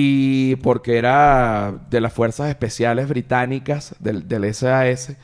y 0.00 0.54
porque 0.62 0.96
era 0.96 1.74
de 1.90 2.00
las 2.00 2.12
fuerzas 2.12 2.50
especiales 2.50 3.08
británicas 3.08 3.96
del, 3.98 4.28
del 4.28 4.54
SAS 4.54 5.16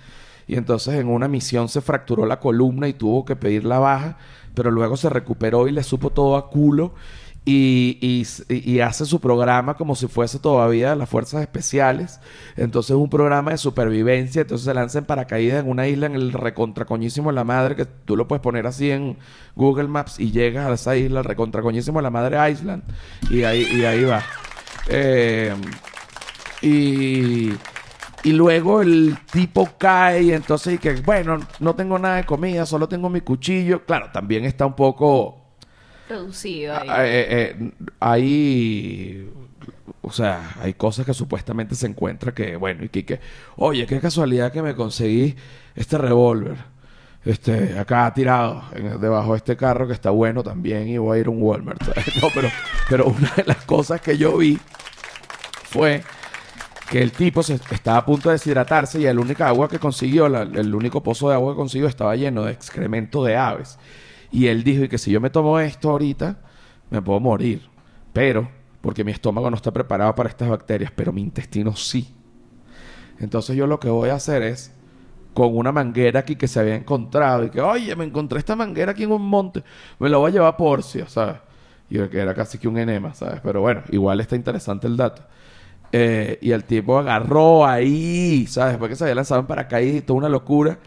y 0.48 0.56
entonces 0.56 0.94
en 0.94 1.06
una 1.06 1.28
misión 1.28 1.68
se 1.68 1.80
fracturó 1.80 2.26
la 2.26 2.40
columna 2.40 2.88
y 2.88 2.92
tuvo 2.92 3.24
que 3.24 3.36
pedir 3.36 3.64
la 3.64 3.78
baja, 3.78 4.18
pero 4.52 4.72
luego 4.72 4.96
se 4.96 5.08
recuperó 5.10 5.68
y 5.68 5.70
le 5.70 5.84
supo 5.84 6.10
todo 6.10 6.36
a 6.36 6.50
culo 6.50 6.92
y, 7.44 8.24
y, 8.48 8.80
hace 8.80 9.04
su 9.04 9.20
programa 9.20 9.74
como 9.74 9.94
si 9.94 10.08
fuese 10.08 10.40
todavía 10.40 10.90
de 10.90 10.96
las 10.96 11.08
fuerzas 11.08 11.42
especiales. 11.42 12.18
Entonces 12.56 12.90
es 12.90 12.96
un 12.96 13.10
programa 13.10 13.52
de 13.52 13.58
supervivencia, 13.58 14.42
entonces 14.42 14.64
se 14.64 14.74
lanza 14.74 14.98
en 14.98 15.04
paracaídas 15.04 15.62
en 15.62 15.70
una 15.70 15.86
isla 15.86 16.06
en 16.06 16.16
el 16.16 16.32
recontracoñísimo 16.32 17.30
de 17.30 17.36
la 17.36 17.44
madre, 17.44 17.76
que 17.76 17.84
tú 17.84 18.16
lo 18.16 18.26
puedes 18.26 18.42
poner 18.42 18.66
así 18.66 18.90
en 18.90 19.18
Google 19.54 19.86
Maps 19.86 20.18
y 20.18 20.32
llegas 20.32 20.66
a 20.66 20.74
esa 20.74 20.96
isla, 20.96 21.20
el 21.20 21.26
recontracoñísimo 21.26 22.00
de 22.00 22.02
la 22.02 22.10
madre 22.10 22.50
Island, 22.50 22.82
y 23.30 23.44
ahí, 23.44 23.68
y 23.72 23.84
ahí 23.84 24.02
va. 24.02 24.24
Eh, 24.88 25.54
y, 26.62 27.52
y 28.22 28.32
luego 28.32 28.82
el 28.82 29.16
tipo 29.32 29.70
cae 29.78 30.22
y 30.22 30.32
entonces 30.32 30.74
y 30.74 30.78
que, 30.78 30.94
bueno, 30.96 31.40
no 31.60 31.74
tengo 31.74 31.98
nada 31.98 32.16
de 32.16 32.24
comida, 32.24 32.66
solo 32.66 32.88
tengo 32.88 33.08
mi 33.10 33.20
cuchillo. 33.20 33.84
Claro, 33.84 34.10
también 34.12 34.44
está 34.44 34.66
un 34.66 34.74
poco... 34.76 35.40
Producido 36.08 36.76
ahí. 36.76 36.88
Ah, 36.90 37.06
eh, 37.06 37.26
eh, 37.30 37.70
hay, 37.98 39.30
o 40.02 40.12
sea, 40.12 40.54
hay 40.60 40.74
cosas 40.74 41.06
que 41.06 41.14
supuestamente 41.14 41.74
se 41.74 41.86
encuentra 41.86 42.34
que, 42.34 42.56
bueno, 42.56 42.84
y 42.84 42.90
que, 42.90 43.06
que, 43.06 43.20
oye, 43.56 43.86
qué 43.86 44.00
casualidad 44.00 44.52
que 44.52 44.60
me 44.60 44.74
conseguí 44.74 45.34
este 45.74 45.96
revólver, 45.96 46.58
este, 47.24 47.78
acá 47.78 48.12
tirado, 48.14 48.62
debajo 49.00 49.32
de 49.32 49.38
este 49.38 49.56
carro 49.56 49.86
que 49.86 49.94
está 49.94 50.10
bueno 50.10 50.42
también 50.42 50.88
y 50.88 50.98
voy 50.98 51.18
a 51.18 51.20
ir 51.20 51.26
a 51.26 51.30
un 51.30 51.42
Walmart. 51.42 51.82
No, 52.22 52.28
pero, 52.34 52.48
pero 52.88 53.06
una 53.06 53.32
de 53.36 53.44
las 53.44 53.64
cosas 53.64 54.00
que 54.00 54.16
yo 54.16 54.36
vi 54.36 54.58
fue 55.64 56.02
que 56.90 57.02
el 57.02 57.12
tipo 57.12 57.42
se, 57.42 57.54
estaba 57.70 57.98
a 57.98 58.04
punto 58.04 58.28
de 58.28 58.34
deshidratarse 58.34 59.00
y 59.00 59.06
el 59.06 59.18
único 59.18 59.44
agua 59.44 59.68
que 59.68 59.78
consiguió, 59.78 60.26
el 60.26 60.74
único 60.74 61.02
pozo 61.02 61.28
de 61.28 61.34
agua 61.34 61.52
que 61.52 61.56
consiguió 61.56 61.88
estaba 61.88 62.14
lleno 62.16 62.44
de 62.44 62.52
excremento 62.52 63.24
de 63.24 63.36
aves. 63.36 63.78
Y 64.30 64.48
él 64.48 64.64
dijo 64.64 64.84
y 64.84 64.88
que 64.88 64.98
si 64.98 65.10
yo 65.10 65.20
me 65.20 65.30
tomo 65.30 65.58
esto 65.60 65.90
ahorita, 65.90 66.38
me 66.90 67.00
puedo 67.00 67.20
morir. 67.20 67.62
Pero, 68.12 68.50
porque 68.80 69.04
mi 69.04 69.12
estómago 69.12 69.48
no 69.48 69.56
está 69.56 69.72
preparado 69.72 70.14
para 70.14 70.28
estas 70.28 70.48
bacterias, 70.48 70.92
pero 70.94 71.12
mi 71.12 71.22
intestino 71.22 71.74
sí. 71.74 72.14
Entonces 73.18 73.56
yo 73.56 73.66
lo 73.66 73.80
que 73.80 73.88
voy 73.88 74.10
a 74.10 74.14
hacer 74.14 74.42
es, 74.42 74.73
con 75.34 75.56
una 75.56 75.72
manguera 75.72 76.20
aquí 76.20 76.36
que 76.36 76.48
se 76.48 76.60
había 76.60 76.76
encontrado, 76.76 77.44
y 77.44 77.50
que, 77.50 77.60
oye, 77.60 77.94
me 77.96 78.04
encontré 78.04 78.38
esta 78.38 78.56
manguera 78.56 78.92
aquí 78.92 79.02
en 79.02 79.12
un 79.12 79.28
monte, 79.28 79.62
me 79.98 80.08
la 80.08 80.16
voy 80.16 80.30
a 80.30 80.34
llevar 80.34 80.48
a 80.54 80.56
Porcia, 80.56 81.08
¿sabes? 81.08 81.36
Y 81.90 81.98
que 82.08 82.18
era 82.18 82.34
casi 82.34 82.58
que 82.58 82.68
un 82.68 82.78
enema, 82.78 83.14
¿sabes? 83.14 83.40
Pero 83.42 83.60
bueno, 83.60 83.82
igual 83.90 84.20
está 84.20 84.36
interesante 84.36 84.86
el 84.86 84.96
dato. 84.96 85.22
Eh, 85.92 86.38
y 86.40 86.50
el 86.50 86.64
tipo 86.64 86.98
agarró 86.98 87.66
ahí, 87.66 88.46
¿sabes? 88.48 88.72
Después 88.72 88.88
que 88.90 88.96
se 88.96 89.04
había 89.04 89.14
lanzado 89.16 89.40
en 89.40 89.46
paracaídas 89.46 89.96
y 89.96 90.00
toda 90.02 90.18
una 90.18 90.28
locura, 90.28 90.78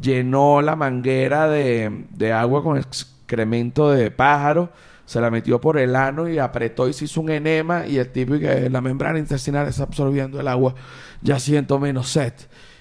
llenó 0.00 0.62
la 0.62 0.76
manguera 0.76 1.48
de, 1.48 2.04
de 2.10 2.32
agua 2.32 2.62
con 2.62 2.76
excremento 2.76 3.90
de 3.90 4.10
pájaro, 4.10 4.70
se 5.04 5.20
la 5.20 5.30
metió 5.30 5.60
por 5.60 5.78
el 5.78 5.96
ano 5.96 6.28
y 6.28 6.38
apretó 6.38 6.88
y 6.88 6.92
se 6.92 7.06
hizo 7.06 7.20
un 7.20 7.30
enema 7.30 7.86
y 7.86 7.98
el 7.98 8.10
tipo 8.10 8.38
que 8.38 8.68
la 8.68 8.80
membrana 8.80 9.18
intestinal 9.18 9.66
está 9.68 9.84
absorbiendo 9.84 10.40
el 10.40 10.48
agua, 10.48 10.74
ya 11.22 11.38
siento 11.38 11.78
menos 11.78 12.08
sed. 12.08 12.34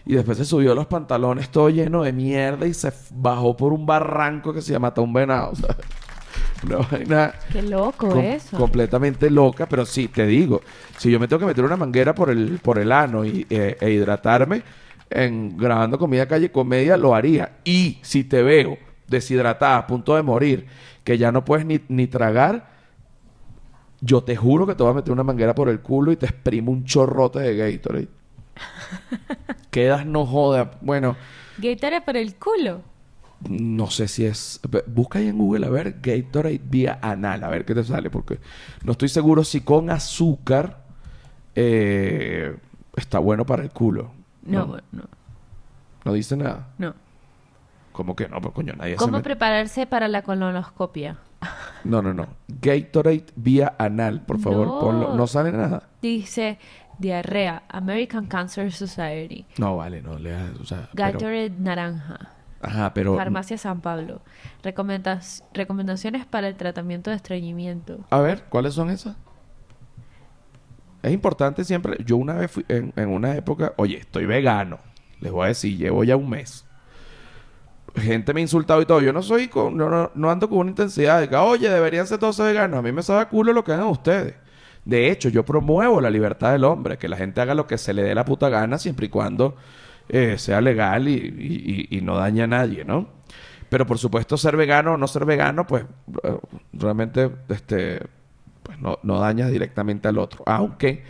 Y 0.06 0.14
después 0.16 0.38
se 0.38 0.46
subió 0.46 0.76
los 0.76 0.86
pantalones 0.86 1.50
todo 1.50 1.70
lleno 1.70 2.04
de 2.04 2.14
mierda 2.14 2.68
y 2.68 2.74
se 2.74 2.92
bajó 3.12 3.58
por 3.58 3.74
un 3.74 3.86
barranco 3.86 4.54
que 4.54 4.62
se 4.62 4.72
llama 4.74 4.94
un 4.98 5.14
venado, 5.14 5.56
¿sabes? 5.56 5.78
Una 6.66 6.78
vaina 6.78 7.34
Qué 7.52 7.62
loco 7.62 8.10
com- 8.10 8.20
eso. 8.24 8.58
completamente 8.58 9.30
loca, 9.30 9.68
pero 9.68 9.86
sí, 9.86 10.08
te 10.08 10.26
digo, 10.26 10.62
si 10.98 11.12
yo 11.12 11.20
me 11.20 11.28
tengo 11.28 11.40
que 11.40 11.46
meter 11.46 11.64
una 11.64 11.78
manguera 11.78 12.14
por 12.16 12.30
el, 12.30 12.60
por 12.62 12.80
el 12.80 12.92
ano 12.92 13.26
y, 13.26 13.46
eh, 13.50 13.78
e 13.80 13.92
hidratarme 13.92 14.64
en 15.10 15.58
grabando 15.58 15.98
comida 16.00 16.28
calle 16.28 16.52
comedia, 16.52 16.98
lo 16.98 17.14
haría. 17.16 17.58
Y 17.64 18.00
si 18.02 18.24
te 18.24 18.42
veo 18.44 18.78
deshidratada, 19.08 19.78
a 19.78 19.88
punto 19.88 20.16
de 20.16 20.24
morir, 20.24 20.66
que 21.04 21.18
ya 21.18 21.32
no 21.32 21.46
puedes 21.46 21.66
ni, 21.66 21.80
ni 21.90 22.08
tragar, 22.08 22.74
yo 24.02 24.24
te 24.24 24.36
juro 24.36 24.68
que 24.68 24.76
te 24.76 24.84
voy 24.84 24.92
a 24.92 24.96
meter 24.96 25.12
una 25.14 25.24
manguera 25.24 25.56
por 25.56 25.70
el 25.70 25.80
culo 25.82 26.12
y 26.12 26.16
te 26.18 26.26
exprimo 26.26 26.72
un 26.72 26.84
chorrote 26.86 27.40
de 27.40 27.56
Gatorade. 27.56 28.08
Quedas 29.72 30.06
no 30.06 30.26
joda. 30.26 30.72
Bueno, 30.82 31.16
Gatorade 31.58 32.02
por 32.02 32.18
el 32.18 32.36
culo. 32.36 32.82
no 33.50 33.90
sé 33.90 34.08
si 34.08 34.26
es. 34.26 34.60
Busca 34.88 35.20
ahí 35.20 35.28
en 35.28 35.38
Google 35.38 35.66
a 35.66 35.70
ver 35.70 35.98
Gatorade 36.02 36.62
vía 36.64 37.00
anal, 37.02 37.44
a 37.44 37.50
ver 37.50 37.66
qué 37.66 37.74
te 37.76 37.84
sale, 37.84 38.10
porque 38.10 38.40
no 38.84 38.94
estoy 38.94 39.10
seguro 39.10 39.44
si 39.44 39.62
con 39.62 39.90
azúcar 39.90 40.84
eh, 41.56 42.56
está 42.96 43.20
bueno 43.20 43.46
para 43.46 43.64
el 43.64 43.72
culo. 43.72 44.12
No, 44.44 44.66
No, 44.66 44.78
no, 44.92 45.04
no 46.04 46.14
dice 46.14 46.36
nada. 46.38 46.68
no. 46.78 46.94
¿Cómo 47.92 48.14
que 48.14 48.28
no? 48.28 48.42
Pues 48.42 48.54
coño, 48.54 48.74
nadie 48.76 48.98
¿Cómo 48.98 49.22
prepararse 49.22 49.86
para 49.88 50.10
la 50.10 50.22
colonoscopia? 50.22 51.16
No, 51.86 52.02
no, 52.02 52.14
no. 52.14 52.28
Gatorade 52.62 53.26
vía 53.38 53.74
anal, 53.78 54.20
por 54.26 54.38
favor, 54.40 54.68
No. 54.68 54.80
ponlo. 54.82 55.16
No 55.16 55.28
sale 55.28 55.54
nada. 55.54 55.84
Dice 56.02 56.60
diarrea, 57.00 57.64
American 57.70 58.26
Cancer 58.28 58.72
Society, 58.72 59.46
No, 59.58 59.78
vale, 59.78 60.02
no 60.02 60.18
leas. 60.18 60.52
O 60.60 60.66
sea, 60.66 60.90
pero- 60.94 61.12
Gatorade 61.14 61.50
naranja, 61.60 62.32
ajá, 62.62 62.94
pero. 62.94 63.16
Farmacia 63.16 63.58
San 63.58 63.82
Pablo. 63.82 64.22
Recomendas- 64.64 65.44
recomendaciones 65.54 66.26
para 66.26 66.48
el 66.48 66.56
tratamiento 66.56 67.10
de 67.10 67.16
estreñimiento. 67.18 68.00
A 68.10 68.20
ver, 68.20 68.44
¿cuáles 68.50 68.74
son 68.74 68.90
esas? 68.90 69.16
Es 71.04 71.12
importante 71.14 71.64
siempre. 71.64 71.98
Yo 72.04 72.18
una 72.18 72.34
vez 72.34 72.50
fui 72.52 72.66
en, 72.68 72.92
en 72.96 73.10
una 73.10 73.36
época, 73.36 73.74
oye, 73.78 73.98
estoy 73.98 74.26
vegano. 74.26 74.80
Les 75.20 75.32
voy 75.32 75.46
a 75.46 75.48
decir, 75.50 75.78
llevo 75.78 76.04
ya 76.04 76.16
un 76.16 76.30
mes. 76.30 76.66
Gente 77.96 78.34
me 78.34 78.40
ha 78.40 78.42
insultado 78.42 78.82
y 78.82 78.86
todo. 78.86 79.02
Yo 79.02 79.14
no 79.14 79.22
soy 79.22 79.48
con, 79.48 79.78
no, 79.78 79.90
no, 79.90 80.12
no 80.16 80.30
ando 80.32 80.50
con 80.50 80.58
una 80.58 80.72
intensidad 80.72 81.22
de 81.22 81.30
que, 81.30 81.36
oye, 81.36 81.70
deberían 81.70 82.08
ser 82.08 82.18
todos 82.18 82.38
veganos. 82.40 82.80
A 82.80 82.82
mí 82.82 82.92
me 82.92 83.04
sabe 83.04 83.28
culo 83.28 83.54
lo 83.54 83.64
que 83.64 83.72
hagan 83.72 83.88
ustedes. 83.88 84.36
De 84.86 85.10
hecho, 85.10 85.30
yo 85.30 85.44
promuevo 85.44 86.00
la 86.00 86.12
libertad 86.12 86.52
del 86.52 86.64
hombre, 86.64 86.98
que 86.98 87.10
la 87.10 87.18
gente 87.18 87.42
haga 87.42 87.56
lo 87.56 87.66
que 87.66 87.78
se 87.78 87.94
le 87.94 88.04
dé 88.04 88.14
la 88.14 88.24
puta 88.24 88.50
gana 88.50 88.78
siempre 88.78 89.08
y 89.08 89.10
cuando 89.10 89.56
eh, 90.08 90.38
sea 90.38 90.62
legal 90.62 91.08
y, 91.08 92.00
no 92.04 92.16
dañe 92.16 92.44
a 92.44 92.48
nadie, 92.48 92.86
¿no? 92.86 93.08
Pero 93.70 93.88
por 93.88 93.98
supuesto, 93.98 94.38
ser 94.38 94.56
vegano 94.56 94.94
o 94.94 94.98
no 94.98 95.08
ser 95.08 95.26
vegano, 95.26 95.66
pues 95.66 95.86
eh, 96.24 96.38
realmente 96.74 97.32
este, 97.50 98.00
pues 98.62 98.78
no, 98.80 99.20
dañas 99.20 99.52
directamente 99.52 100.08
al 100.08 100.20
otro. 100.20 100.44
Aunque 100.46 101.04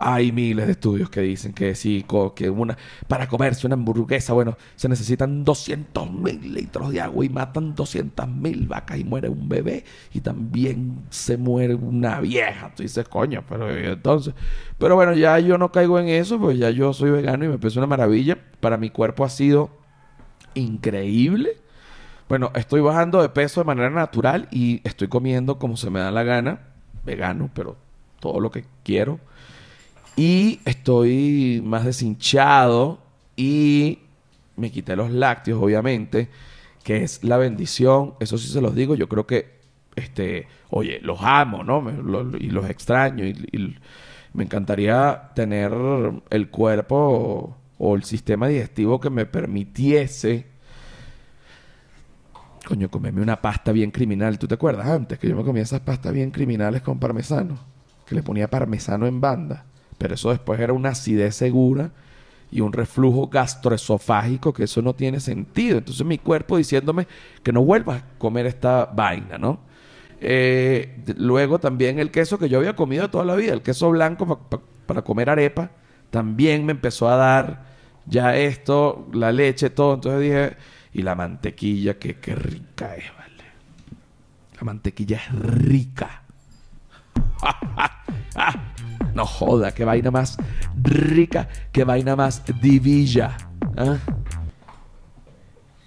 hay 0.00 0.32
miles 0.32 0.66
de 0.66 0.72
estudios 0.72 1.10
que 1.10 1.20
dicen 1.20 1.52
que 1.52 1.74
sí, 1.74 2.04
que 2.34 2.50
una, 2.50 2.76
para 3.06 3.28
comerse 3.28 3.66
una 3.66 3.74
hamburguesa, 3.74 4.32
bueno, 4.32 4.56
se 4.76 4.88
necesitan 4.88 5.44
200 5.44 6.10
mil 6.12 6.54
litros 6.54 6.92
de 6.92 7.00
agua 7.00 7.24
y 7.24 7.28
matan 7.28 7.74
200 7.74 8.28
mil 8.28 8.66
vacas 8.66 8.98
y 8.98 9.04
muere 9.04 9.28
un 9.28 9.48
bebé 9.48 9.84
y 10.12 10.20
también 10.20 11.04
se 11.10 11.36
muere 11.36 11.74
una 11.74 12.20
vieja. 12.20 12.72
Tú 12.74 12.82
dices, 12.82 13.08
coño, 13.08 13.44
pero 13.48 13.78
¿y 13.78 13.86
entonces, 13.86 14.34
pero 14.78 14.94
bueno, 14.94 15.12
ya 15.14 15.38
yo 15.38 15.58
no 15.58 15.72
caigo 15.72 15.98
en 15.98 16.08
eso, 16.08 16.38
pues 16.38 16.58
ya 16.58 16.70
yo 16.70 16.92
soy 16.92 17.10
vegano 17.10 17.44
y 17.44 17.48
me 17.48 17.58
parece 17.58 17.78
una 17.78 17.86
maravilla. 17.86 18.38
Para 18.60 18.76
mi 18.76 18.90
cuerpo 18.90 19.24
ha 19.24 19.28
sido 19.28 19.70
increíble. 20.54 21.56
Bueno, 22.28 22.50
estoy 22.54 22.80
bajando 22.80 23.22
de 23.22 23.30
peso 23.30 23.60
de 23.60 23.64
manera 23.64 23.90
natural 23.90 24.48
y 24.50 24.80
estoy 24.84 25.08
comiendo 25.08 25.58
como 25.58 25.76
se 25.76 25.90
me 25.90 26.00
da 26.00 26.10
la 26.10 26.24
gana, 26.24 26.60
vegano, 27.04 27.50
pero 27.54 27.76
todo 28.20 28.40
lo 28.40 28.50
que 28.50 28.64
quiero. 28.84 29.18
Y 30.18 30.58
estoy 30.64 31.62
más 31.64 31.84
deshinchado 31.84 32.98
y 33.36 34.00
me 34.56 34.72
quité 34.72 34.96
los 34.96 35.12
lácteos, 35.12 35.62
obviamente, 35.62 36.28
que 36.82 37.04
es 37.04 37.22
la 37.22 37.36
bendición. 37.36 38.14
Eso 38.18 38.36
sí 38.36 38.48
se 38.48 38.60
los 38.60 38.74
digo. 38.74 38.96
Yo 38.96 39.08
creo 39.08 39.28
que, 39.28 39.60
este, 39.94 40.48
oye, 40.70 40.98
los 41.02 41.20
amo, 41.22 41.62
¿no? 41.62 41.80
Lo- 41.82 42.36
y 42.36 42.50
los 42.50 42.68
extraño. 42.68 43.24
Y, 43.24 43.76
me 44.34 44.44
encantaría 44.44 45.30
tener 45.34 45.72
el 46.30 46.50
cuerpo 46.50 47.56
o 47.78 47.96
el 47.96 48.04
sistema 48.04 48.48
digestivo 48.48 49.00
que 49.00 49.10
me 49.10 49.24
permitiese 49.26 50.46
Coño, 52.66 52.90
comerme 52.90 53.22
una 53.22 53.40
pasta 53.40 53.72
bien 53.72 53.90
criminal. 53.90 54.38
¿Tú 54.38 54.46
te 54.46 54.54
acuerdas 54.54 54.86
antes 54.88 55.18
que 55.18 55.28
yo 55.28 55.36
me 55.36 55.44
comía 55.44 55.62
esas 55.62 55.80
pastas 55.80 56.12
bien 56.12 56.30
criminales 56.30 56.82
con 56.82 56.98
parmesano? 56.98 57.58
Que 58.06 58.14
le 58.14 58.22
ponía 58.22 58.48
parmesano 58.50 59.06
en 59.06 59.20
banda. 59.20 59.64
Pero 59.98 60.14
eso 60.14 60.30
después 60.30 60.58
era 60.60 60.72
una 60.72 60.90
acidez 60.90 61.34
segura 61.34 61.90
y 62.50 62.60
un 62.60 62.72
reflujo 62.72 63.26
gastroesofágico 63.26 64.52
que 64.52 64.64
eso 64.64 64.80
no 64.80 64.94
tiene 64.94 65.20
sentido. 65.20 65.78
Entonces 65.78 66.06
mi 66.06 66.18
cuerpo 66.18 66.56
diciéndome 66.56 67.06
que 67.42 67.52
no 67.52 67.62
vuelva 67.64 67.94
a 67.96 68.04
comer 68.18 68.46
esta 68.46 68.86
vaina, 68.86 69.36
¿no? 69.38 69.60
Eh, 70.20 71.02
luego 71.16 71.58
también 71.58 71.98
el 71.98 72.10
queso 72.10 72.38
que 72.38 72.48
yo 72.48 72.58
había 72.58 72.74
comido 72.74 73.08
toda 73.10 73.24
la 73.24 73.36
vida, 73.36 73.52
el 73.52 73.62
queso 73.62 73.90
blanco 73.90 74.26
pa- 74.26 74.48
pa- 74.58 74.62
para 74.86 75.02
comer 75.02 75.30
arepa, 75.30 75.70
también 76.10 76.64
me 76.64 76.72
empezó 76.72 77.08
a 77.08 77.16
dar 77.16 77.66
ya 78.06 78.36
esto, 78.36 79.06
la 79.12 79.30
leche, 79.30 79.70
todo. 79.70 79.94
Entonces 79.94 80.20
dije, 80.22 80.56
y 80.94 81.02
la 81.02 81.14
mantequilla, 81.14 81.98
que 81.98 82.16
qué 82.18 82.34
rica 82.34 82.96
es, 82.96 83.04
¿vale? 83.16 83.44
La 84.56 84.62
mantequilla 84.64 85.18
es 85.18 85.32
rica. 85.34 86.22
No 89.14 89.26
joda, 89.26 89.72
qué 89.72 89.84
vaina 89.84 90.10
más 90.10 90.36
rica, 90.82 91.48
qué 91.72 91.84
vaina 91.84 92.16
más 92.16 92.42
divilla. 92.60 93.36
¿ah? 93.76 93.96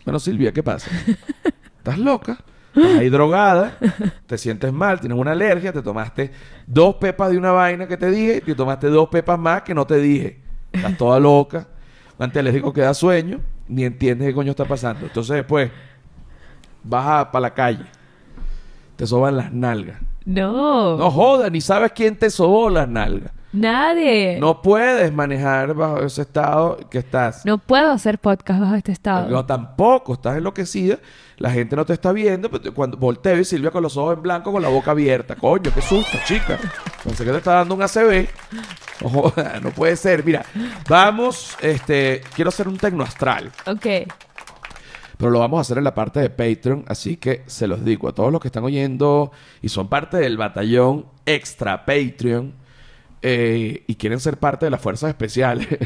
Bueno, 0.05 0.19
Silvia, 0.19 0.51
¿qué 0.51 0.63
pasa? 0.63 0.89
¿Estás 1.77 1.97
loca? 1.97 2.37
Estás 2.75 2.99
ahí 2.99 3.09
drogada, 3.09 3.77
te 4.27 4.37
sientes 4.37 4.71
mal, 4.71 4.99
tienes 4.99 5.17
una 5.17 5.31
alergia, 5.31 5.73
te 5.73 5.81
tomaste 5.81 6.31
dos 6.65 6.95
pepas 6.95 7.31
de 7.31 7.37
una 7.37 7.51
vaina 7.51 7.85
que 7.85 7.97
te 7.97 8.09
dije 8.09 8.37
y 8.37 8.41
te 8.41 8.55
tomaste 8.55 8.87
dos 8.87 9.09
pepas 9.09 9.37
más 9.37 9.63
que 9.63 9.73
no 9.73 9.85
te 9.85 9.97
dije. 9.97 10.39
Estás 10.71 10.97
toda 10.97 11.19
loca, 11.19 11.67
antialérgico 12.17 12.71
que 12.71 12.81
da 12.81 12.93
sueño, 12.93 13.41
ni 13.67 13.83
entiendes 13.83 14.29
qué 14.29 14.33
coño 14.33 14.51
está 14.51 14.65
pasando. 14.65 15.05
Entonces 15.05 15.35
después 15.35 15.69
vas 16.83 17.25
para 17.25 17.41
la 17.41 17.53
calle, 17.53 17.85
te 18.95 19.05
soban 19.05 19.35
las 19.35 19.51
nalgas. 19.51 19.99
No. 20.25 20.97
No 20.97 21.11
jodas, 21.11 21.51
ni 21.51 21.61
sabes 21.61 21.91
quién 21.93 22.17
te 22.17 22.29
sobó 22.29 22.69
las 22.69 22.87
nalgas. 22.87 23.31
Nadie. 23.53 24.37
No 24.39 24.61
puedes 24.61 25.11
manejar 25.11 25.73
bajo 25.73 25.99
ese 25.99 26.21
estado 26.21 26.77
que 26.89 26.99
estás. 26.99 27.45
No 27.45 27.57
puedo 27.57 27.91
hacer 27.91 28.17
podcast 28.17 28.61
bajo 28.61 28.75
este 28.75 28.93
estado. 28.93 29.27
No, 29.29 29.45
tampoco, 29.45 30.13
estás 30.13 30.37
enloquecida, 30.37 30.99
la 31.35 31.51
gente 31.51 31.75
no 31.75 31.85
te 31.85 31.91
está 31.91 32.13
viendo, 32.13 32.49
pero 32.49 32.73
cuando 32.73 32.95
volteo 32.95 33.37
y 33.37 33.43
Silvia 33.43 33.71
con 33.71 33.83
los 33.83 33.97
ojos 33.97 34.15
en 34.15 34.23
blanco, 34.23 34.53
con 34.53 34.61
la 34.61 34.69
boca 34.69 34.91
abierta. 34.91 35.35
Coño, 35.35 35.69
qué 35.73 35.81
susto, 35.81 36.17
chica. 36.25 36.57
Pensé 37.03 37.25
que 37.25 37.31
te 37.31 37.37
está 37.37 37.55
dando 37.55 37.75
un 37.75 37.81
ACV. 37.81 38.27
No, 39.01 39.09
joda, 39.09 39.59
no 39.61 39.71
puede 39.71 39.97
ser. 39.97 40.23
Mira, 40.23 40.45
vamos, 40.87 41.57
este, 41.61 42.21
quiero 42.33 42.49
hacer 42.49 42.69
un 42.69 42.77
tecno 42.77 43.03
astral, 43.03 43.51
Ok. 43.65 43.85
Pero 45.21 45.29
lo 45.29 45.37
vamos 45.37 45.59
a 45.59 45.61
hacer 45.61 45.77
en 45.77 45.83
la 45.83 45.93
parte 45.93 46.19
de 46.19 46.31
Patreon, 46.31 46.83
así 46.87 47.17
que 47.17 47.43
se 47.45 47.67
los 47.67 47.85
digo 47.85 48.09
a 48.09 48.11
todos 48.11 48.31
los 48.31 48.41
que 48.41 48.47
están 48.47 48.63
oyendo 48.63 49.31
y 49.61 49.69
son 49.69 49.87
parte 49.87 50.17
del 50.17 50.35
batallón 50.35 51.05
extra 51.27 51.85
Patreon 51.85 52.55
eh, 53.21 53.83
y 53.85 53.95
quieren 53.97 54.19
ser 54.19 54.37
parte 54.37 54.65
de 54.65 54.71
las 54.71 54.81
fuerzas 54.81 55.09
especiales. 55.09 55.67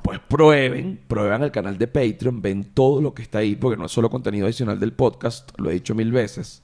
Pues 0.00 0.20
prueben, 0.20 0.98
prueban 1.06 1.42
el 1.42 1.50
canal 1.50 1.76
de 1.76 1.86
Patreon, 1.86 2.40
ven 2.40 2.72
todo 2.72 3.02
lo 3.02 3.12
que 3.12 3.20
está 3.20 3.40
ahí, 3.40 3.54
porque 3.56 3.76
no 3.76 3.84
es 3.84 3.92
solo 3.92 4.08
contenido 4.08 4.46
adicional 4.46 4.80
del 4.80 4.94
podcast, 4.94 5.50
lo 5.58 5.68
he 5.68 5.74
dicho 5.74 5.94
mil 5.94 6.10
veces. 6.10 6.62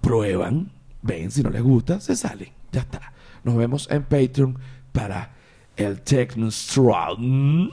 Prueban, 0.00 0.72
ven, 1.02 1.30
si 1.30 1.42
no 1.42 1.50
les 1.50 1.60
gusta, 1.60 2.00
se 2.00 2.16
salen. 2.16 2.48
Ya 2.70 2.80
está. 2.80 3.12
Nos 3.44 3.56
vemos 3.56 3.90
en 3.90 4.04
Patreon 4.04 4.58
para 4.92 5.34
el 5.76 6.00
Techno 6.00 6.46
Astral. 6.46 7.16
Mm. 7.18 7.68